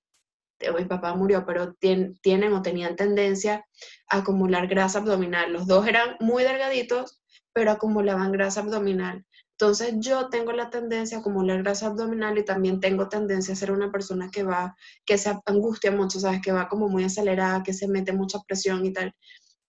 [0.79, 3.67] mi papá murió, pero tienen o tenían tendencia
[4.11, 5.53] a acumular grasa abdominal.
[5.53, 7.21] Los dos eran muy delgaditos,
[7.53, 9.27] pero acumulaban grasa abdominal.
[9.59, 13.73] Entonces yo tengo la tendencia a acumular grasa abdominal y también tengo tendencia a ser
[13.73, 16.41] una persona que va, que se angustia mucho, ¿sabes?
[16.43, 19.13] Que va como muy acelerada, que se mete mucha presión y tal.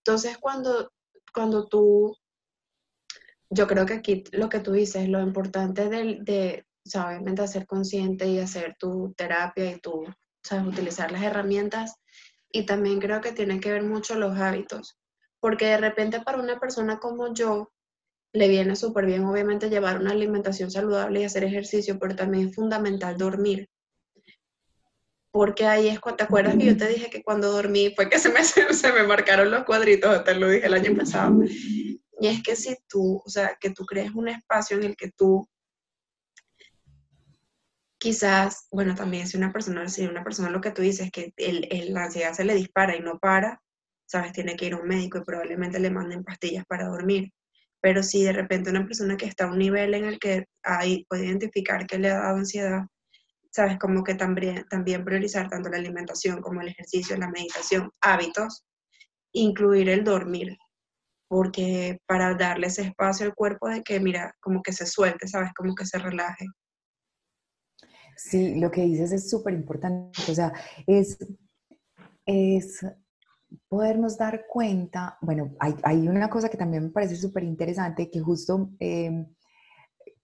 [0.06, 0.92] Entonces cuando,
[1.32, 2.14] cuando tú,
[3.48, 8.26] yo creo que aquí lo que tú dices, lo importante de, de obviamente ser consciente
[8.26, 10.04] y hacer tu terapia y tu,
[10.42, 11.94] sabes, utilizar las herramientas.
[12.52, 14.98] Y también creo que tiene que ver mucho los hábitos,
[15.40, 17.72] porque de repente para una persona como yo,
[18.34, 22.54] le viene súper bien, obviamente, llevar una alimentación saludable y hacer ejercicio, pero también es
[22.54, 23.70] fundamental dormir.
[25.34, 28.20] Porque ahí es cuando, ¿te acuerdas que yo te dije que cuando dormí fue que
[28.20, 30.22] se me, se me marcaron los cuadritos?
[30.22, 31.42] Te lo dije el año pasado.
[31.42, 35.10] Y es que si tú, o sea, que tú crees un espacio en el que
[35.10, 35.44] tú
[37.98, 41.66] quizás, bueno, también si una persona, si una persona lo que tú dices, que el,
[41.68, 43.60] el, la ansiedad se le dispara y no para,
[44.06, 47.32] sabes, tiene que ir a un médico y probablemente le manden pastillas para dormir.
[47.80, 51.04] Pero si de repente una persona que está a un nivel en el que hay,
[51.06, 52.84] puede identificar que le ha dado ansiedad,
[53.54, 54.66] sabes, como que también,
[55.04, 58.64] priorizar tanto la alimentación como el ejercicio, la meditación, hábitos,
[59.32, 60.56] incluir el dormir,
[61.28, 65.52] porque para darle ese espacio al cuerpo de que, mira, como que se suelte, sabes,
[65.56, 66.46] como que se relaje.
[68.16, 70.52] Sí, lo que dices es súper importante, o sea,
[70.88, 71.16] es,
[72.26, 72.84] es
[73.68, 78.18] podernos dar cuenta, bueno, hay, hay, una cosa que también me parece súper interesante, que
[78.18, 79.26] justo em,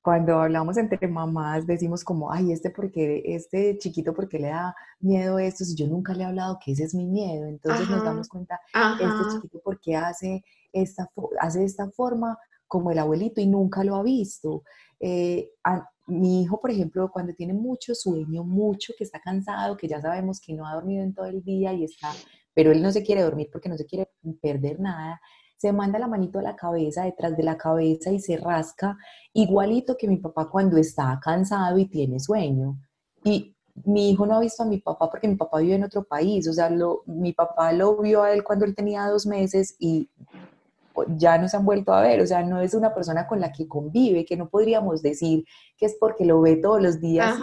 [0.02, 5.38] cuando hablamos entre mamás decimos como, ay, este porque, este chiquito porque le da miedo
[5.38, 8.28] esto, si yo nunca le he hablado que ese es mi miedo, entonces nos damos
[8.28, 11.10] cuenta, este chiquito porque hace esta,
[11.40, 14.62] hace esta forma como el abuelito y nunca lo ha visto.
[15.00, 15.50] Eh,
[16.06, 20.40] mi hijo, por ejemplo, cuando tiene mucho sueño, mucho, que está cansado, que ya sabemos
[20.40, 22.12] que no ha dormido en todo el día y está,
[22.54, 24.08] pero él no se quiere dormir porque no se quiere
[24.40, 25.20] perder nada,
[25.60, 28.96] se manda la manito a la cabeza, detrás de la cabeza y se rasca,
[29.34, 32.78] igualito que mi papá cuando está cansado y tiene sueño.
[33.24, 36.02] Y mi hijo no ha visto a mi papá porque mi papá vive en otro
[36.04, 39.76] país, o sea, lo, mi papá lo vio a él cuando él tenía dos meses
[39.78, 40.08] y
[41.16, 43.52] ya no se han vuelto a ver, o sea, no es una persona con la
[43.52, 45.44] que convive, que no podríamos decir
[45.76, 47.36] que es porque lo ve todos los días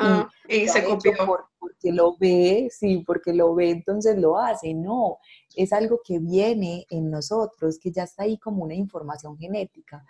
[0.48, 1.14] y, se copió.
[1.60, 5.18] porque lo ve, sí, porque lo ve, entonces lo hace, no,
[5.56, 10.06] es algo que viene en nosotros, que ya está ahí como una información genética.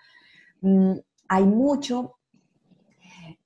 [0.62, 0.93] Mm,
[1.29, 2.17] hay mucho,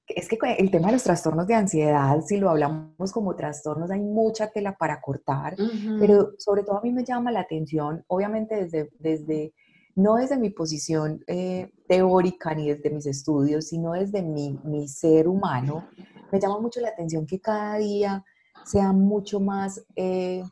[0.08, 4.02] es que el tema de los trastornos de ansiedad, si lo hablamos como trastornos, hay
[4.02, 5.56] mucha tela para cortar,
[6.00, 9.54] pero sobre todo a mí me llama la atención, obviamente desde, desde
[9.96, 15.28] no desde mi posición eh, teórica ni desde mis estudios, sino desde mi, mi, ser
[15.28, 15.88] humano,
[16.32, 18.24] me llama mucho la atención que cada día
[18.66, 20.44] sea mucho más eh,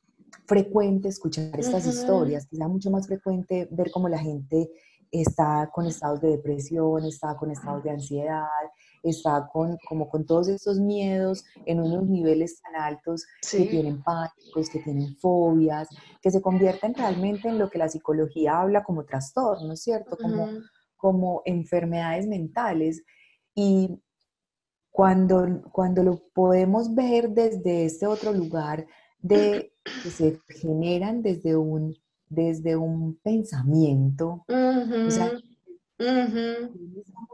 [0.45, 4.69] frecuente escuchar estas historias, que sea mucho más frecuente ver cómo la gente
[5.11, 8.47] está con estados de depresión, está con estados de ansiedad,
[9.03, 14.69] está con, como con todos estos miedos en unos niveles tan altos que tienen pánicos,
[14.69, 15.89] que tienen fobias,
[16.21, 20.17] que se convierten realmente en lo que la psicología habla como trastornos, ¿cierto?
[20.17, 20.47] Como,
[20.95, 23.03] como enfermedades mentales.
[23.55, 24.01] Y
[24.89, 28.85] cuando, cuando lo podemos ver desde este otro lugar,
[29.21, 31.95] de que se generan desde un,
[32.27, 35.31] desde un pensamiento, o sea,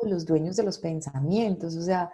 [0.04, 2.12] los dueños de los pensamientos, o sea,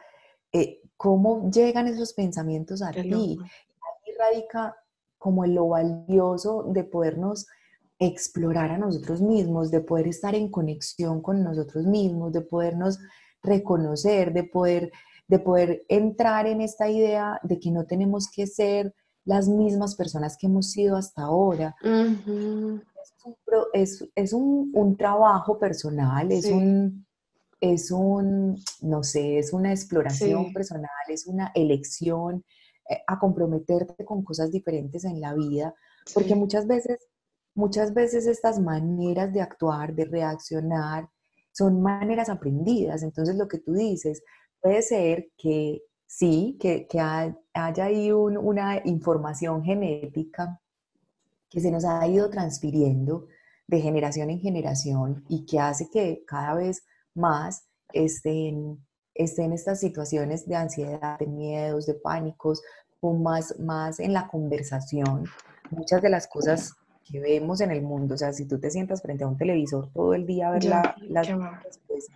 [0.52, 3.38] eh, ¿cómo llegan esos pensamientos a ti?
[3.40, 4.76] Ahí radica
[5.18, 7.48] como lo valioso de podernos
[8.00, 13.00] explorar a nosotros mismos, de poder estar en conexión con nosotros mismos, de podernos
[13.44, 14.92] reconocer, de poder,
[15.28, 20.36] de poder entrar en esta idea de que no tenemos que ser las mismas personas
[20.36, 21.76] que hemos sido hasta ahora
[23.74, 27.06] es, un, trabajo personal, es, un,
[27.60, 32.44] es un, no sé, es una exploración personal, es una elección
[32.90, 35.74] eh, a comprometerte con cosas diferentes en la vida,
[36.14, 37.00] porque muchas veces,
[37.54, 41.10] muchas veces estas maneras de actuar, de reaccionar,
[41.52, 43.04] son maneras aprendidas.
[43.04, 44.24] Entonces lo que tú dices,
[44.62, 46.88] puede ser que sí, que,
[47.54, 50.61] haya ahí una información genética
[51.52, 53.28] que se nos ha ido transfiriendo
[53.68, 56.84] de generación en generación y que hace que cada vez
[57.14, 58.84] más estén,
[59.14, 62.62] estén estas situaciones de ansiedad, de miedos, de pánicos,
[63.02, 65.26] o más, más en la conversación.
[65.70, 69.02] Muchas de las cosas que vemos en el mundo, o sea, si tú te sientas
[69.02, 70.96] frente a un televisor todo el día a ver las
[71.88, 72.08] pues,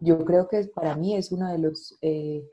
[0.00, 2.48] yo creo que para mí es uno de los eh,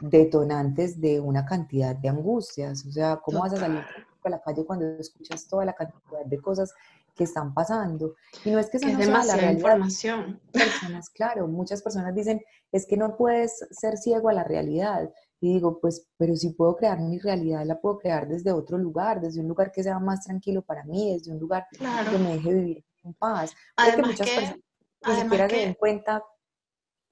[0.00, 2.84] detonantes de una cantidad de angustias.
[2.86, 3.84] O sea, ¿cómo vas a salir
[4.28, 6.72] a la calle cuando escuchas toda la cantidad de cosas
[7.18, 8.14] que están pasando.
[8.44, 10.40] Y no es que es demasiada la información.
[10.52, 12.40] Personas, claro, muchas personas dicen,
[12.72, 15.10] es que no puedes ser ciego a la realidad.
[15.40, 19.20] Y digo, pues, pero si puedo crear mi realidad, la puedo crear desde otro lugar,
[19.20, 22.54] desde un lugar que sea más tranquilo para mí, desde un lugar que me deje
[22.54, 23.54] vivir en paz.
[23.76, 24.58] Porque muchas personas
[25.06, 26.24] ni siquiera se den cuenta.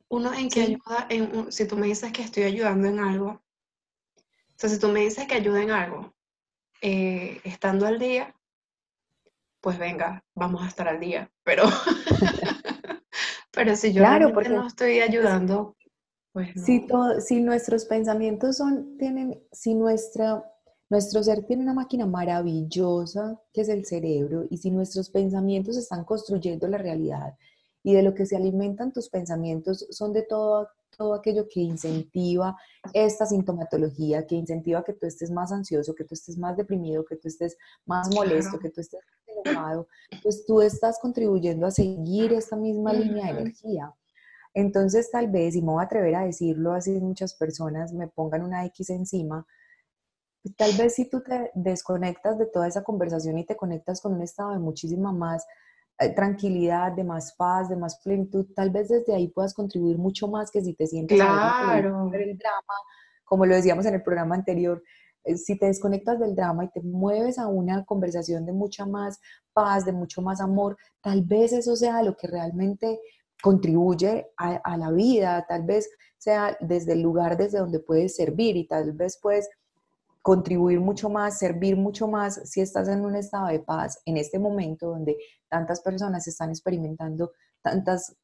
[0.09, 4.59] Uno en que ayuda, en, si tú me dices que estoy ayudando en algo, o
[4.59, 6.16] sea, si tú me dices que ayuda en algo,
[6.89, 8.33] eh, estando al día,
[9.61, 11.29] pues venga, vamos a estar al día.
[11.43, 11.65] Pero,
[13.51, 15.77] pero si yo claro, porque no estoy ayudando,
[16.33, 20.45] pues Si, todo, si nuestros pensamientos son, tienen, si nuestra,
[20.89, 26.05] nuestro ser tiene una máquina maravillosa que es el cerebro, y si nuestros pensamientos están
[26.05, 27.35] construyendo la realidad,
[27.83, 32.57] y de lo que se alimentan tus pensamientos son de todo todo aquello que incentiva
[32.93, 37.17] esta sintomatología, que incentiva que tú estés más ansioso, que tú estés más deprimido, que
[37.17, 39.89] tú estés más molesto, que tú estés enojado,
[40.23, 43.93] pues tú estás contribuyendo a seguir esta misma línea de energía.
[44.55, 48.43] Entonces tal vez, y me voy a atrever a decirlo así muchas personas me pongan
[48.43, 49.47] una X encima,
[50.57, 54.23] tal vez si tú te desconectas de toda esa conversación y te conectas con un
[54.23, 55.45] estado de muchísima más
[56.15, 60.51] tranquilidad, de más paz, de más plenitud, tal vez desde ahí puedas contribuir mucho más
[60.51, 62.11] que si te sientes claro.
[62.13, 62.75] el drama,
[63.25, 64.83] como lo decíamos en el programa anterior,
[65.25, 69.21] eh, si te desconectas del drama y te mueves a una conversación de mucha más
[69.53, 73.01] paz, de mucho más amor, tal vez eso sea lo que realmente
[73.43, 78.67] contribuye a, la vida, tal vez sea desde el lugar desde donde puedes servir y
[78.67, 79.49] tal vez puedes
[80.27, 84.41] contribuir mucho más, servir mucho más si estás en un estado de paz en este
[84.41, 85.17] momento donde
[85.49, 87.31] tantas personas están experimentando
[87.63, 88.17] tantas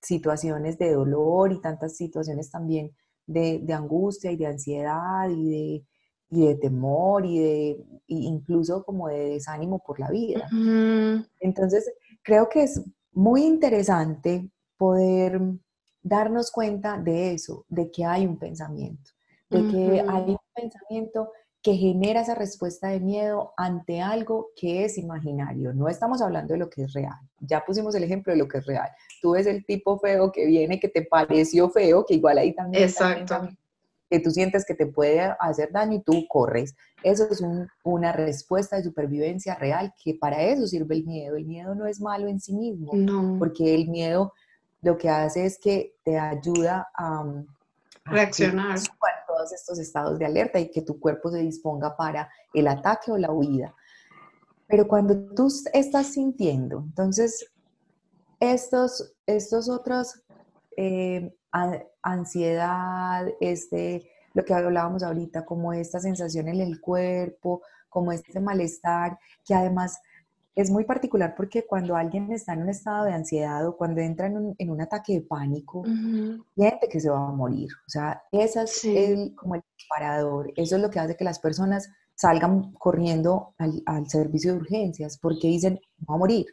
[0.00, 2.94] situaciones de dolor y tantas situaciones también
[3.26, 5.82] de, angustia y de ansiedad y
[6.30, 10.48] de, de temor y de incluso como de desánimo por la vida.
[11.40, 11.92] Entonces,
[12.22, 12.80] creo que es
[13.10, 15.40] muy interesante poder
[16.02, 19.10] darnos cuenta de eso, de que hay un pensamiento,
[19.50, 21.32] de que hay un pensamiento
[21.62, 25.72] que genera esa respuesta de miedo ante algo que es imaginario.
[25.72, 27.18] No estamos hablando de lo que es real.
[27.40, 28.88] Ya pusimos el ejemplo de lo que es real.
[29.20, 32.84] Tú ves el tipo feo que viene, que te pareció feo, que igual ahí también...
[32.84, 33.48] Exacto.
[34.08, 36.74] que tú sientes que te puede hacer daño y tú corres.
[37.02, 37.42] Eso es
[37.82, 41.36] una respuesta de supervivencia real, que para eso sirve el miedo.
[41.36, 42.92] El miedo no es malo en sí mismo,
[43.38, 44.32] porque el miedo
[44.80, 47.24] lo que hace es que te ayuda a,
[48.04, 53.12] reaccionar a estos estados de alerta y que tu cuerpo se disponga para el ataque
[53.12, 53.74] o la huida.
[54.66, 57.50] Pero cuando tú estás sintiendo, entonces,
[58.40, 60.22] estos, estos otros,
[60.76, 61.34] eh,
[62.02, 69.18] ansiedad, este, lo que hablábamos ahorita, como esta sensación en el cuerpo, como este malestar,
[69.44, 69.98] que además
[70.58, 74.26] es muy particular porque cuando alguien está en un estado de ansiedad o cuando entra
[74.26, 75.84] en un, en un ataque de pánico,
[76.56, 77.68] siente que se va a morir.
[77.86, 80.52] O sea, ese es el, como el parador.
[80.56, 85.16] Eso es lo que hace que las personas salgan corriendo al, al servicio de urgencias
[85.16, 85.78] porque dicen,
[86.10, 86.46] va a morir.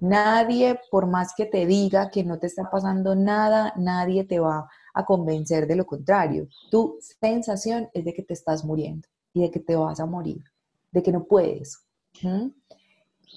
[0.00, 4.66] Nadie, por más que te diga que no te está pasando nada, nadie te va
[4.94, 6.48] a convencer de lo contrario.
[6.70, 10.42] Tu sensación es de que te estás muriendo y de que te vas a morir,
[10.90, 11.84] de que no puedes.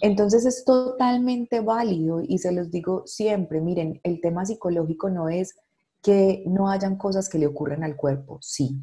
[0.02, 5.56] Entonces es totalmente válido y se los digo siempre, miren, el tema psicológico no es
[6.02, 8.80] que no hayan cosas que le ocurran al cuerpo, sí.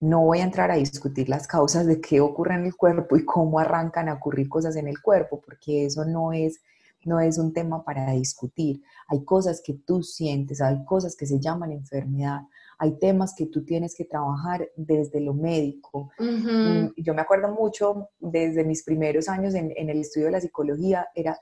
[0.00, 3.24] No voy a entrar a discutir las causas de qué ocurre en el cuerpo y
[3.24, 6.60] cómo arrancan a ocurrir cosas en el cuerpo, porque eso no es,
[7.04, 8.82] no es un tema para discutir.
[9.08, 12.42] Hay cosas que tú sientes, hay cosas que se llaman enfermedad,
[12.78, 16.10] hay temas que tú tienes que trabajar desde lo médico.
[16.18, 21.08] Mm, yo me acuerdo mucho desde mis primeros años en, el estudio de la psicología,
[21.14, 21.38] era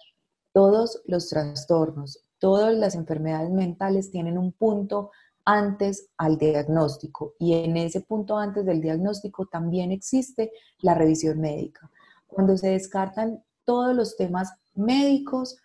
[0.53, 5.11] todos los trastornos, todas las enfermedades mentales tienen un punto
[5.45, 11.91] antes al diagnóstico y en ese punto antes del diagnóstico también existe la revisión médica.
[12.27, 15.59] Cuando se descartan todos los temas médicos,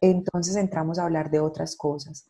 [0.00, 2.26] entonces entramos a hablar de otras cosas.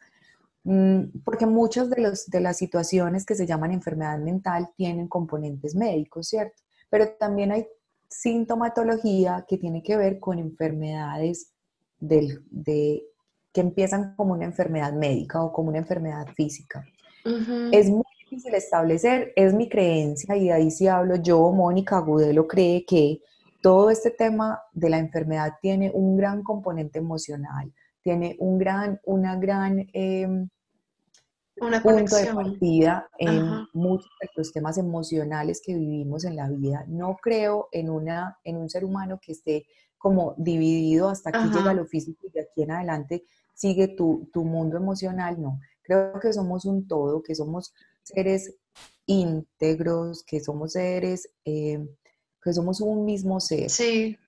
[0.64, 5.74] Mm, porque muchas de, los, de las situaciones que se llaman enfermedad mental tienen componentes
[5.74, 6.62] médicos, ¿cierto?
[6.88, 7.66] Pero también hay
[8.08, 11.52] sintomatología que tiene que ver con enfermedades
[12.00, 13.04] del, de,
[13.52, 16.84] que empiezan como una enfermedad médica o como una enfermedad física.
[17.72, 22.84] Es muy difícil establecer, es mi creencia, y ahí sí hablo yo, Mónica Agudelo cree
[22.84, 23.22] que
[23.62, 29.36] todo este tema de la enfermedad tiene un gran componente emocional, tiene un gran, una
[29.36, 30.50] gran em,
[31.60, 36.84] una punto de partida en muchos de los temas emocionales que vivimos en la vida.
[36.88, 39.66] No creo en, una, en un ser humano que esté
[39.98, 43.24] como dividido hasta aquí llega lo físico y de aquí en adelante
[43.54, 45.40] sigue tu, tu, mundo emocional.
[45.40, 48.54] No, creo que somos un todo, que somos seres
[49.06, 51.86] íntegros, que somos seres, eh,
[52.42, 53.70] que somos un mismo ser.
[53.70, 54.18] Sí.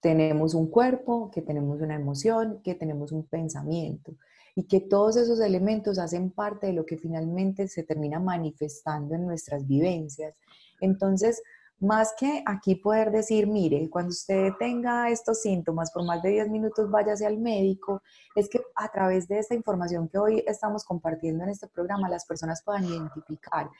[0.00, 4.16] tenemos un cuerpo, que tenemos una emoción, que tenemos un pensamiento
[4.54, 9.26] y que todos esos elementos hacen parte de lo que finalmente se termina manifestando en
[9.26, 10.34] nuestras vivencias.
[10.80, 11.42] Entonces,
[11.80, 16.50] más que aquí poder decir, mire, cuando usted tenga estos síntomas por más de 10
[16.50, 18.02] minutos, váyase al médico,
[18.34, 22.26] es que a través de esta información que hoy estamos compartiendo en este programa, las
[22.26, 23.70] personas puedan identificar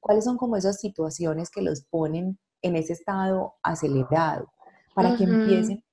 [0.00, 4.50] cuáles son como esas situaciones que los ponen en ese estado acelerado,
[4.94, 5.84] para que empiecen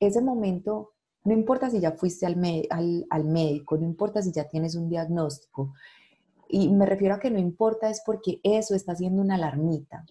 [0.00, 0.90] ese momento
[1.24, 5.74] no importa si ya fuiste al, al, médico, no importa si ya tienes un diagnóstico.
[6.48, 10.04] Y me refiero a que no importa es porque eso está haciendo una alarmita.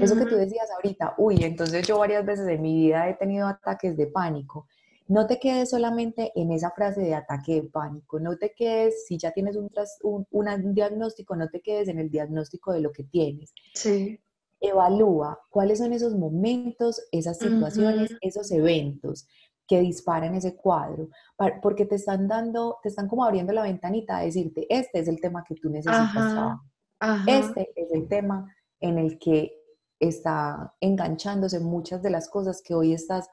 [0.00, 3.48] Eso que tú decías ahorita, uy, entonces yo varias veces en mi vida he tenido
[3.48, 4.68] ataques de pánico.
[5.08, 9.18] No te quedes solamente en esa frase de ataque de pánico, no te quedes, si
[9.18, 9.70] ya tienes un,
[10.30, 13.52] un, diagnóstico, no te quedes en el diagnóstico de lo que tienes.
[13.74, 14.20] Sí.
[14.60, 19.26] Evalúa cuáles son esos momentos, esas situaciones, esos eventos
[19.66, 21.08] que disparen ese cuadro,
[21.62, 25.20] porque te están dando, te están como abriendo la ventanita a decirte, este es el
[25.20, 26.58] tema que tú necesitas trabajar.
[27.26, 29.52] Este es el tema en el que
[29.98, 33.28] está enganchándose muchas de las cosas que hoy estás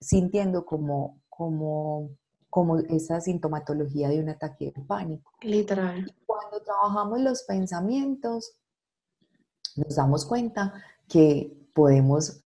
[0.00, 2.10] sintiendo como, como,
[2.50, 5.32] como esa sintomatología de un ataque de pánico.
[5.42, 6.14] Literal.
[6.26, 8.56] Cuando trabajamos los pensamientos,
[9.76, 10.72] nos damos cuenta
[11.08, 12.45] que podemos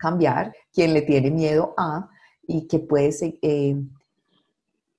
[0.00, 2.08] cambiar quien le tiene miedo a
[2.42, 3.76] y que puedes eh,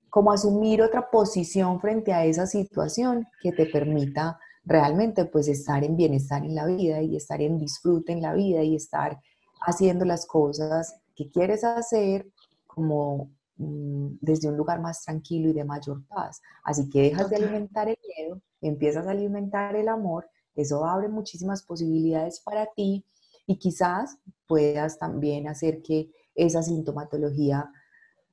[0.09, 5.97] como asumir otra posición frente a esa situación que te permita realmente pues estar en
[5.97, 9.19] bienestar en la vida y estar en disfrute en la vida y estar
[9.61, 12.27] haciendo las cosas que quieres hacer
[12.67, 16.41] como mm, desde un lugar más tranquilo y de mayor paz.
[16.63, 21.63] Así que dejas de alimentar el miedo, empiezas a alimentar el amor, eso abre muchísimas
[21.63, 23.03] posibilidades para ti
[23.51, 27.69] y quizás puedas también hacer que esa sintomatología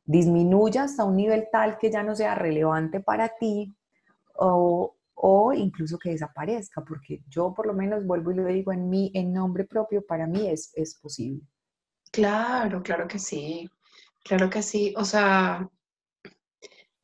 [0.05, 3.75] disminuya hasta un nivel tal que ya no sea relevante para ti
[4.35, 8.89] o, o incluso que desaparezca, porque yo por lo menos vuelvo y lo digo en
[8.89, 11.43] mí, en nombre propio, para mí es, es posible.
[12.13, 13.69] Claro, claro que sí,
[14.23, 14.95] claro que sí.
[14.97, 15.69] O sea,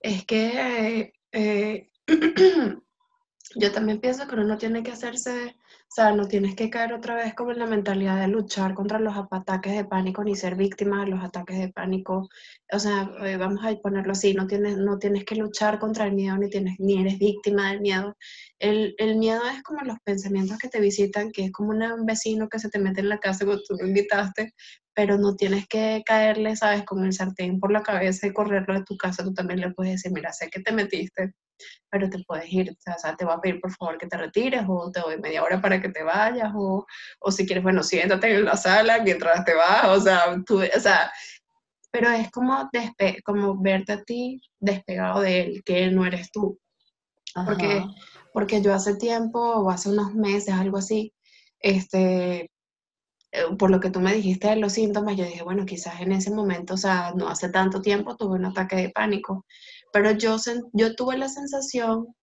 [0.01, 1.91] es que eh,
[3.57, 5.57] yo también pienso que uno tiene que hacerse
[5.95, 8.99] o sea, no tienes que caer otra vez como en la mentalidad de luchar contra
[8.99, 12.29] los ataques de pánico ni ser víctima de los ataques de pánico.
[12.73, 16.15] O sea, eh, vamos a ponerlo así, no tienes, no tienes que luchar contra el
[16.15, 18.17] miedo ni, tienes, ni eres víctima del miedo.
[18.59, 22.49] El, el miedo es como los pensamientos que te visitan, que es como un vecino
[22.49, 24.53] que se te mete en la casa cuando tú lo invitaste,
[24.95, 26.85] pero no tienes que caerle, ¿sabes?
[26.85, 29.23] Con el sartén por la cabeza y correrlo de tu casa.
[29.23, 31.35] Tú también le puedes decir, mira, sé que te metiste,
[31.91, 34.65] pero te puedes ir, o sea, te voy a pedir por favor que te retires
[34.69, 36.87] o te doy media hora para que te vayas o,
[37.21, 40.81] o si quieres, bueno, siéntate en la sala mientras te vas, o sea, tú, o
[40.81, 41.13] sea,
[41.95, 46.33] pero es como, despe como verte a ti despegado de él, que él no eres
[46.33, 46.59] tú.
[47.47, 47.85] Porque,
[48.33, 51.13] porque yo hace tiempo, o hace unos meses, algo así,
[51.61, 52.51] este,
[53.31, 56.13] eh, por lo que tú me dijiste de los síntomas, yo dije, bueno, quizás en
[56.13, 59.45] ese momento, o sea, no hace tanto tiempo tuve un ataque de pánico,
[59.95, 60.37] pero yo,
[60.73, 62.17] yo tuve la sensación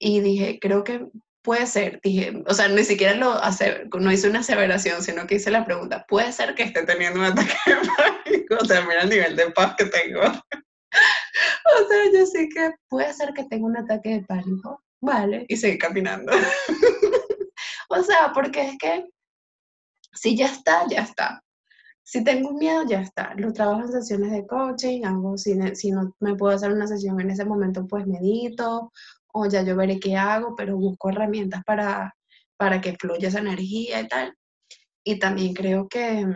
[0.00, 1.06] y dije, creo que
[1.44, 5.34] puede ser, dije, o sea, ni siquiera lo hace, no hice una aseveración, sino que
[5.34, 9.02] hice la pregunta, puede ser que esté teniendo un ataque de pánico, o sea, mira
[9.02, 10.22] el nivel de paz que tengo.
[10.22, 15.56] o sea, yo sí que puede ser que tenga un ataque de pánico, vale, y
[15.58, 16.32] seguí caminando.
[17.90, 19.04] o sea, porque es que
[20.14, 21.42] si ya está, ya está.
[22.08, 23.34] Si tengo miedo, ya está.
[23.36, 27.20] Lo trabajo en sesiones de coaching, hago, si, si no me puedo hacer una sesión
[27.20, 28.92] en ese momento, pues medito,
[29.34, 32.14] o ya yo veré qué hago, pero busco herramientas para,
[32.56, 34.34] para que fluya esa energía y tal.
[35.04, 36.26] Y también creo que,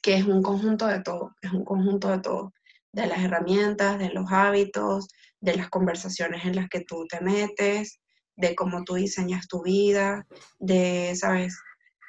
[0.00, 2.52] que es un conjunto de todo, es un conjunto de todo,
[2.92, 5.08] de las herramientas, de los hábitos,
[5.40, 7.98] de las conversaciones en las que tú te metes,
[8.36, 10.28] de cómo tú diseñas tu vida,
[10.60, 11.58] de, ¿sabes?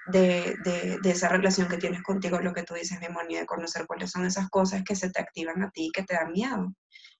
[0.07, 4.11] De, de, esa relación que tienes contigo, lo que tú dices, Memoni, de conocer cuáles
[4.11, 6.73] son esas cosas que se te activan a ti y que te dan miedo.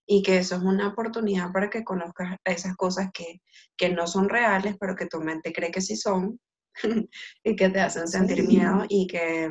[0.05, 3.41] Y que eso es una oportunidad para que conozcas esas cosas que,
[3.77, 6.39] que no son reales, pero que tu mente cree que sí son
[7.43, 9.49] y que te hacen sentir miedo y que,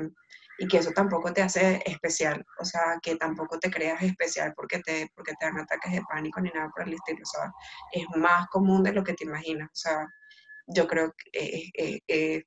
[0.59, 4.81] y que eso tampoco te hace especial, o sea, que tampoco te creas especial porque
[4.81, 7.53] te, porque te dan ataques de pánico ni nada por el estilo, o sea,
[7.93, 10.07] es más común de lo que te imaginas, o sea,
[10.67, 12.45] yo creo que eh, eh,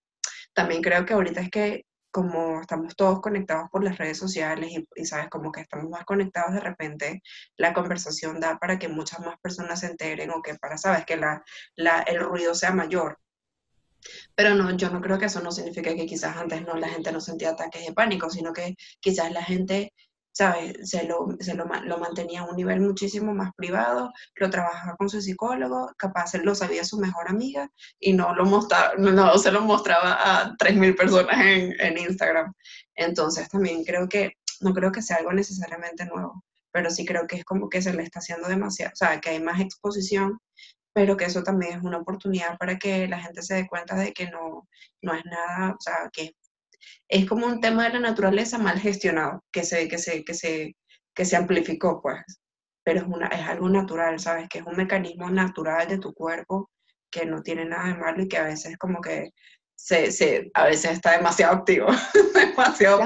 [0.56, 5.06] también creo que ahorita es que como estamos todos conectados por las redes sociales y,
[5.06, 7.22] sabes, como que estamos más conectados de repente,
[7.58, 11.18] la conversación da para que muchas más personas se enteren o que para, sabes, que
[11.18, 11.43] la,
[11.76, 13.20] la, el ruido sea mayor.
[14.34, 17.12] Pero no, yo no creo que eso no signifique que quizás antes no la gente
[17.12, 19.91] no sentía ataques de pánico, sino que quizás la gente
[20.36, 20.90] ¿sabes?
[20.90, 25.10] Se, lo, se lo, lo, mantenía a un nivel muchísimo más privado, lo trabajaba con
[25.10, 27.70] su psicólogo, capaz lo sabía su mejor amiga
[28.00, 32.54] y no, lo mostraba, no se lo mostraba a 3.000 personas en, en Instagram.
[32.96, 37.38] Entonces también creo que, no creo que sea algo necesariamente nuevo, pero sí creo que
[37.38, 40.38] es como que se le está haciendo demasiado, o sea, que hay más exposición,
[40.94, 44.12] pero que eso también es una oportunidad para que la gente se dé cuenta de
[44.12, 44.68] que no,
[45.02, 46.32] no es nada, o sea, que es
[47.28, 50.76] como un tema de la naturaleza mal gestionado, que se, que se, que se,
[51.14, 52.24] que se amplificó, pues.
[52.84, 54.48] Pero es, una, es algo natural, ¿sabes?
[54.50, 56.70] Que es un mecanismo natural de tu cuerpo
[57.10, 59.32] que no tiene nada de malo y que a veces como que
[59.76, 61.88] se, se a veces está demasiado activo,
[62.34, 63.02] demasiado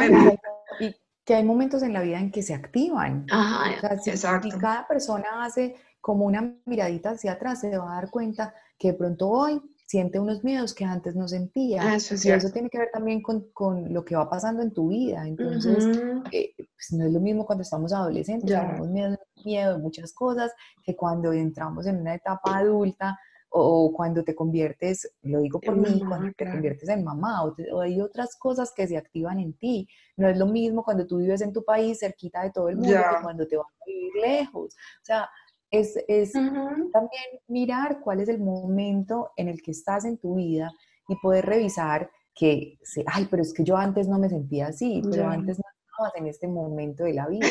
[0.80, 3.26] Y que hay momentos en la vida en que se activan.
[3.30, 4.48] Ajá, exacto.
[4.48, 8.90] Y cada persona hace como una miradita hacia atrás, se va a dar cuenta que
[8.90, 11.82] de pronto hoy siente unos miedos que antes no sentía.
[11.82, 14.72] Ah, eso y eso tiene que ver también con, con, lo que va pasando en
[14.72, 15.28] tu vida.
[15.28, 15.84] Entonces,
[16.32, 20.52] eh, pues no es lo mismo cuando estamos adolescentes, tenemos miedo, miedo de muchas cosas,
[20.84, 23.18] que cuando entramos en una etapa adulta,
[23.52, 28.00] o cuando te conviertes, lo digo por mí, cuando te conviertes en mamá, o, hay
[28.00, 29.90] otras cosas que se activan en ti.
[30.18, 32.94] No es lo mismo cuando tú vives en tu país cerquita de todo el mundo
[32.94, 34.76] que cuando te vas a vivir lejos.
[35.02, 35.28] O sea,
[35.72, 40.72] es, es también mirar cuál es el momento en el que estás en tu vida
[41.08, 45.28] y poder revisar que, ay, pero es que yo antes no me sentía así, pero
[45.28, 47.48] antes no estabas en este momento de la vida,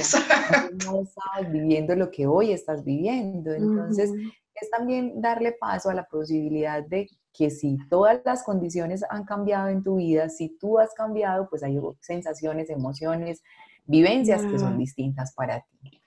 [0.87, 3.53] no estabas viviendo lo que hoy estás viviendo.
[3.53, 4.11] Entonces,
[4.61, 9.69] es también darle paso a la posibilidad de que si todas las condiciones han cambiado
[9.69, 13.43] en tu vida, si tú has cambiado, pues hay sensaciones, emociones,
[13.85, 16.01] vivencias que son distintas para ti.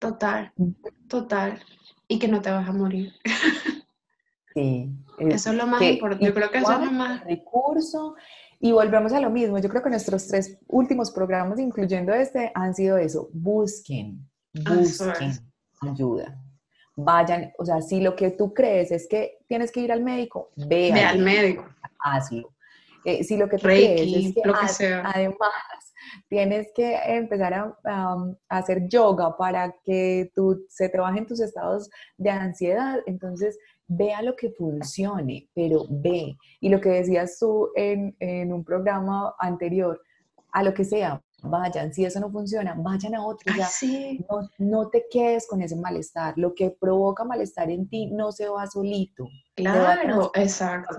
[0.00, 0.52] Total,
[1.08, 1.60] total.
[2.08, 3.12] Y que no te vas a morir.
[4.52, 4.90] Sí.
[5.20, 6.26] Eso es lo más importante.
[6.26, 7.22] Yo creo que eso es lo más.
[7.22, 8.16] Recurso.
[8.58, 9.60] Y volvemos a lo mismo.
[9.60, 13.30] Yo creo que nuestros tres últimos programas, incluyendo este, han sido eso.
[13.32, 15.38] Busquen, busquen
[15.82, 16.36] ayuda.
[16.96, 20.50] Vayan, o sea, si lo que tú crees es que tienes que ir al médico,
[20.56, 21.64] ve, ve al médico.
[22.00, 22.52] Hazlo.
[23.04, 24.34] Eh, si lo que tú crees es
[24.78, 25.50] que, además
[26.28, 28.16] tienes que empezar a,
[28.48, 34.36] hacer yoga para que tú, se te bajen tus estados de ansiedad, entonces vea lo
[34.36, 36.36] que funcione, pero ve.
[36.60, 38.14] Y lo que decías tú en,
[38.52, 40.00] un programa anterior,
[40.52, 43.52] a lo que sea, vayan, si eso no funciona, vayan a otro.
[43.56, 43.68] ya,
[44.28, 46.34] no, no, te quedes con ese malestar.
[46.36, 49.26] Lo que provoca malestar en ti no se va solito.
[49.54, 50.96] Claro, exacto.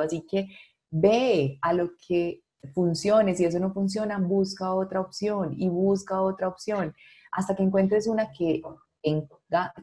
[0.00, 0.48] Así que
[0.90, 3.34] ve a lo que funcione.
[3.34, 6.94] Si eso no funciona, busca otra opción y busca otra opción
[7.32, 8.62] hasta que encuentres una que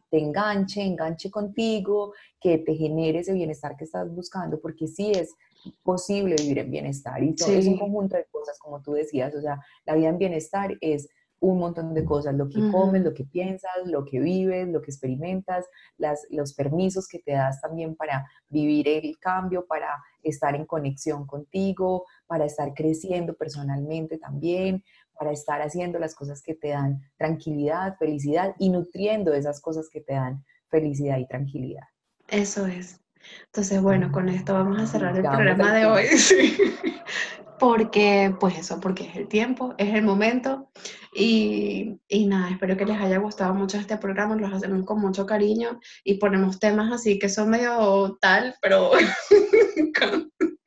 [0.09, 5.35] te enganche, enganche contigo, que te genere ese bienestar que estás buscando, porque sí es
[5.83, 9.41] posible vivir en bienestar y todo es un conjunto de cosas, como tú decías, o
[9.41, 11.07] sea, la vida en bienestar es
[11.39, 14.91] un montón de cosas, lo que comes, lo que piensas, lo que vives, lo que
[14.91, 15.65] experimentas,
[15.97, 21.25] las, los permisos que te das también para vivir el cambio, para estar en conexión
[21.25, 24.85] contigo, para estar creciendo personalmente también,
[25.19, 29.99] para estar haciendo las cosas que te dan tranquilidad, felicidad y nutriendo esas cosas que
[29.99, 31.83] te dan felicidad y tranquilidad.
[32.29, 33.01] Eso es.
[33.47, 36.05] Entonces, bueno, con esto vamos a cerrar el programa de hoy.
[37.59, 40.71] Porque, pues eso, porque es el tiempo, es el momento.
[41.13, 45.27] Y, y, nada, espero que les haya gustado mucho este programa, los hacemos con mucho
[45.27, 48.91] cariño y ponemos temas así que son medio tal, pero,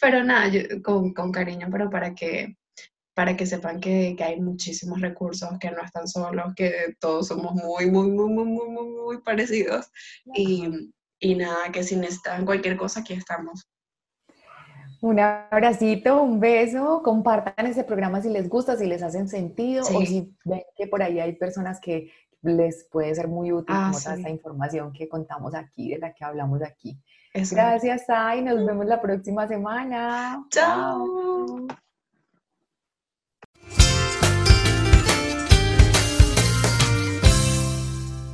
[0.00, 0.50] pero nada,
[0.82, 2.56] con, con, cariño, pero para que,
[3.14, 7.54] para que sepan que, que, hay muchísimos recursos, que no están solos, que todos somos
[7.54, 9.90] muy, muy, muy, muy, muy, muy, muy parecidos.
[10.34, 13.68] Y, y nada, que si necesitan cualquier cosa, aquí estamos.
[15.02, 20.04] Un abracito, un beso, compartan este programa si les gusta, si les hacen sentido o
[20.04, 22.10] si ven que por ahí hay personas que
[22.42, 26.24] les puede ser muy útil ah, toda esta información que contamos aquí, de la que
[26.24, 26.98] hablamos aquí.
[27.32, 30.44] Gracias, Ay, nos vemos la próxima semana.
[30.50, 31.66] Chao.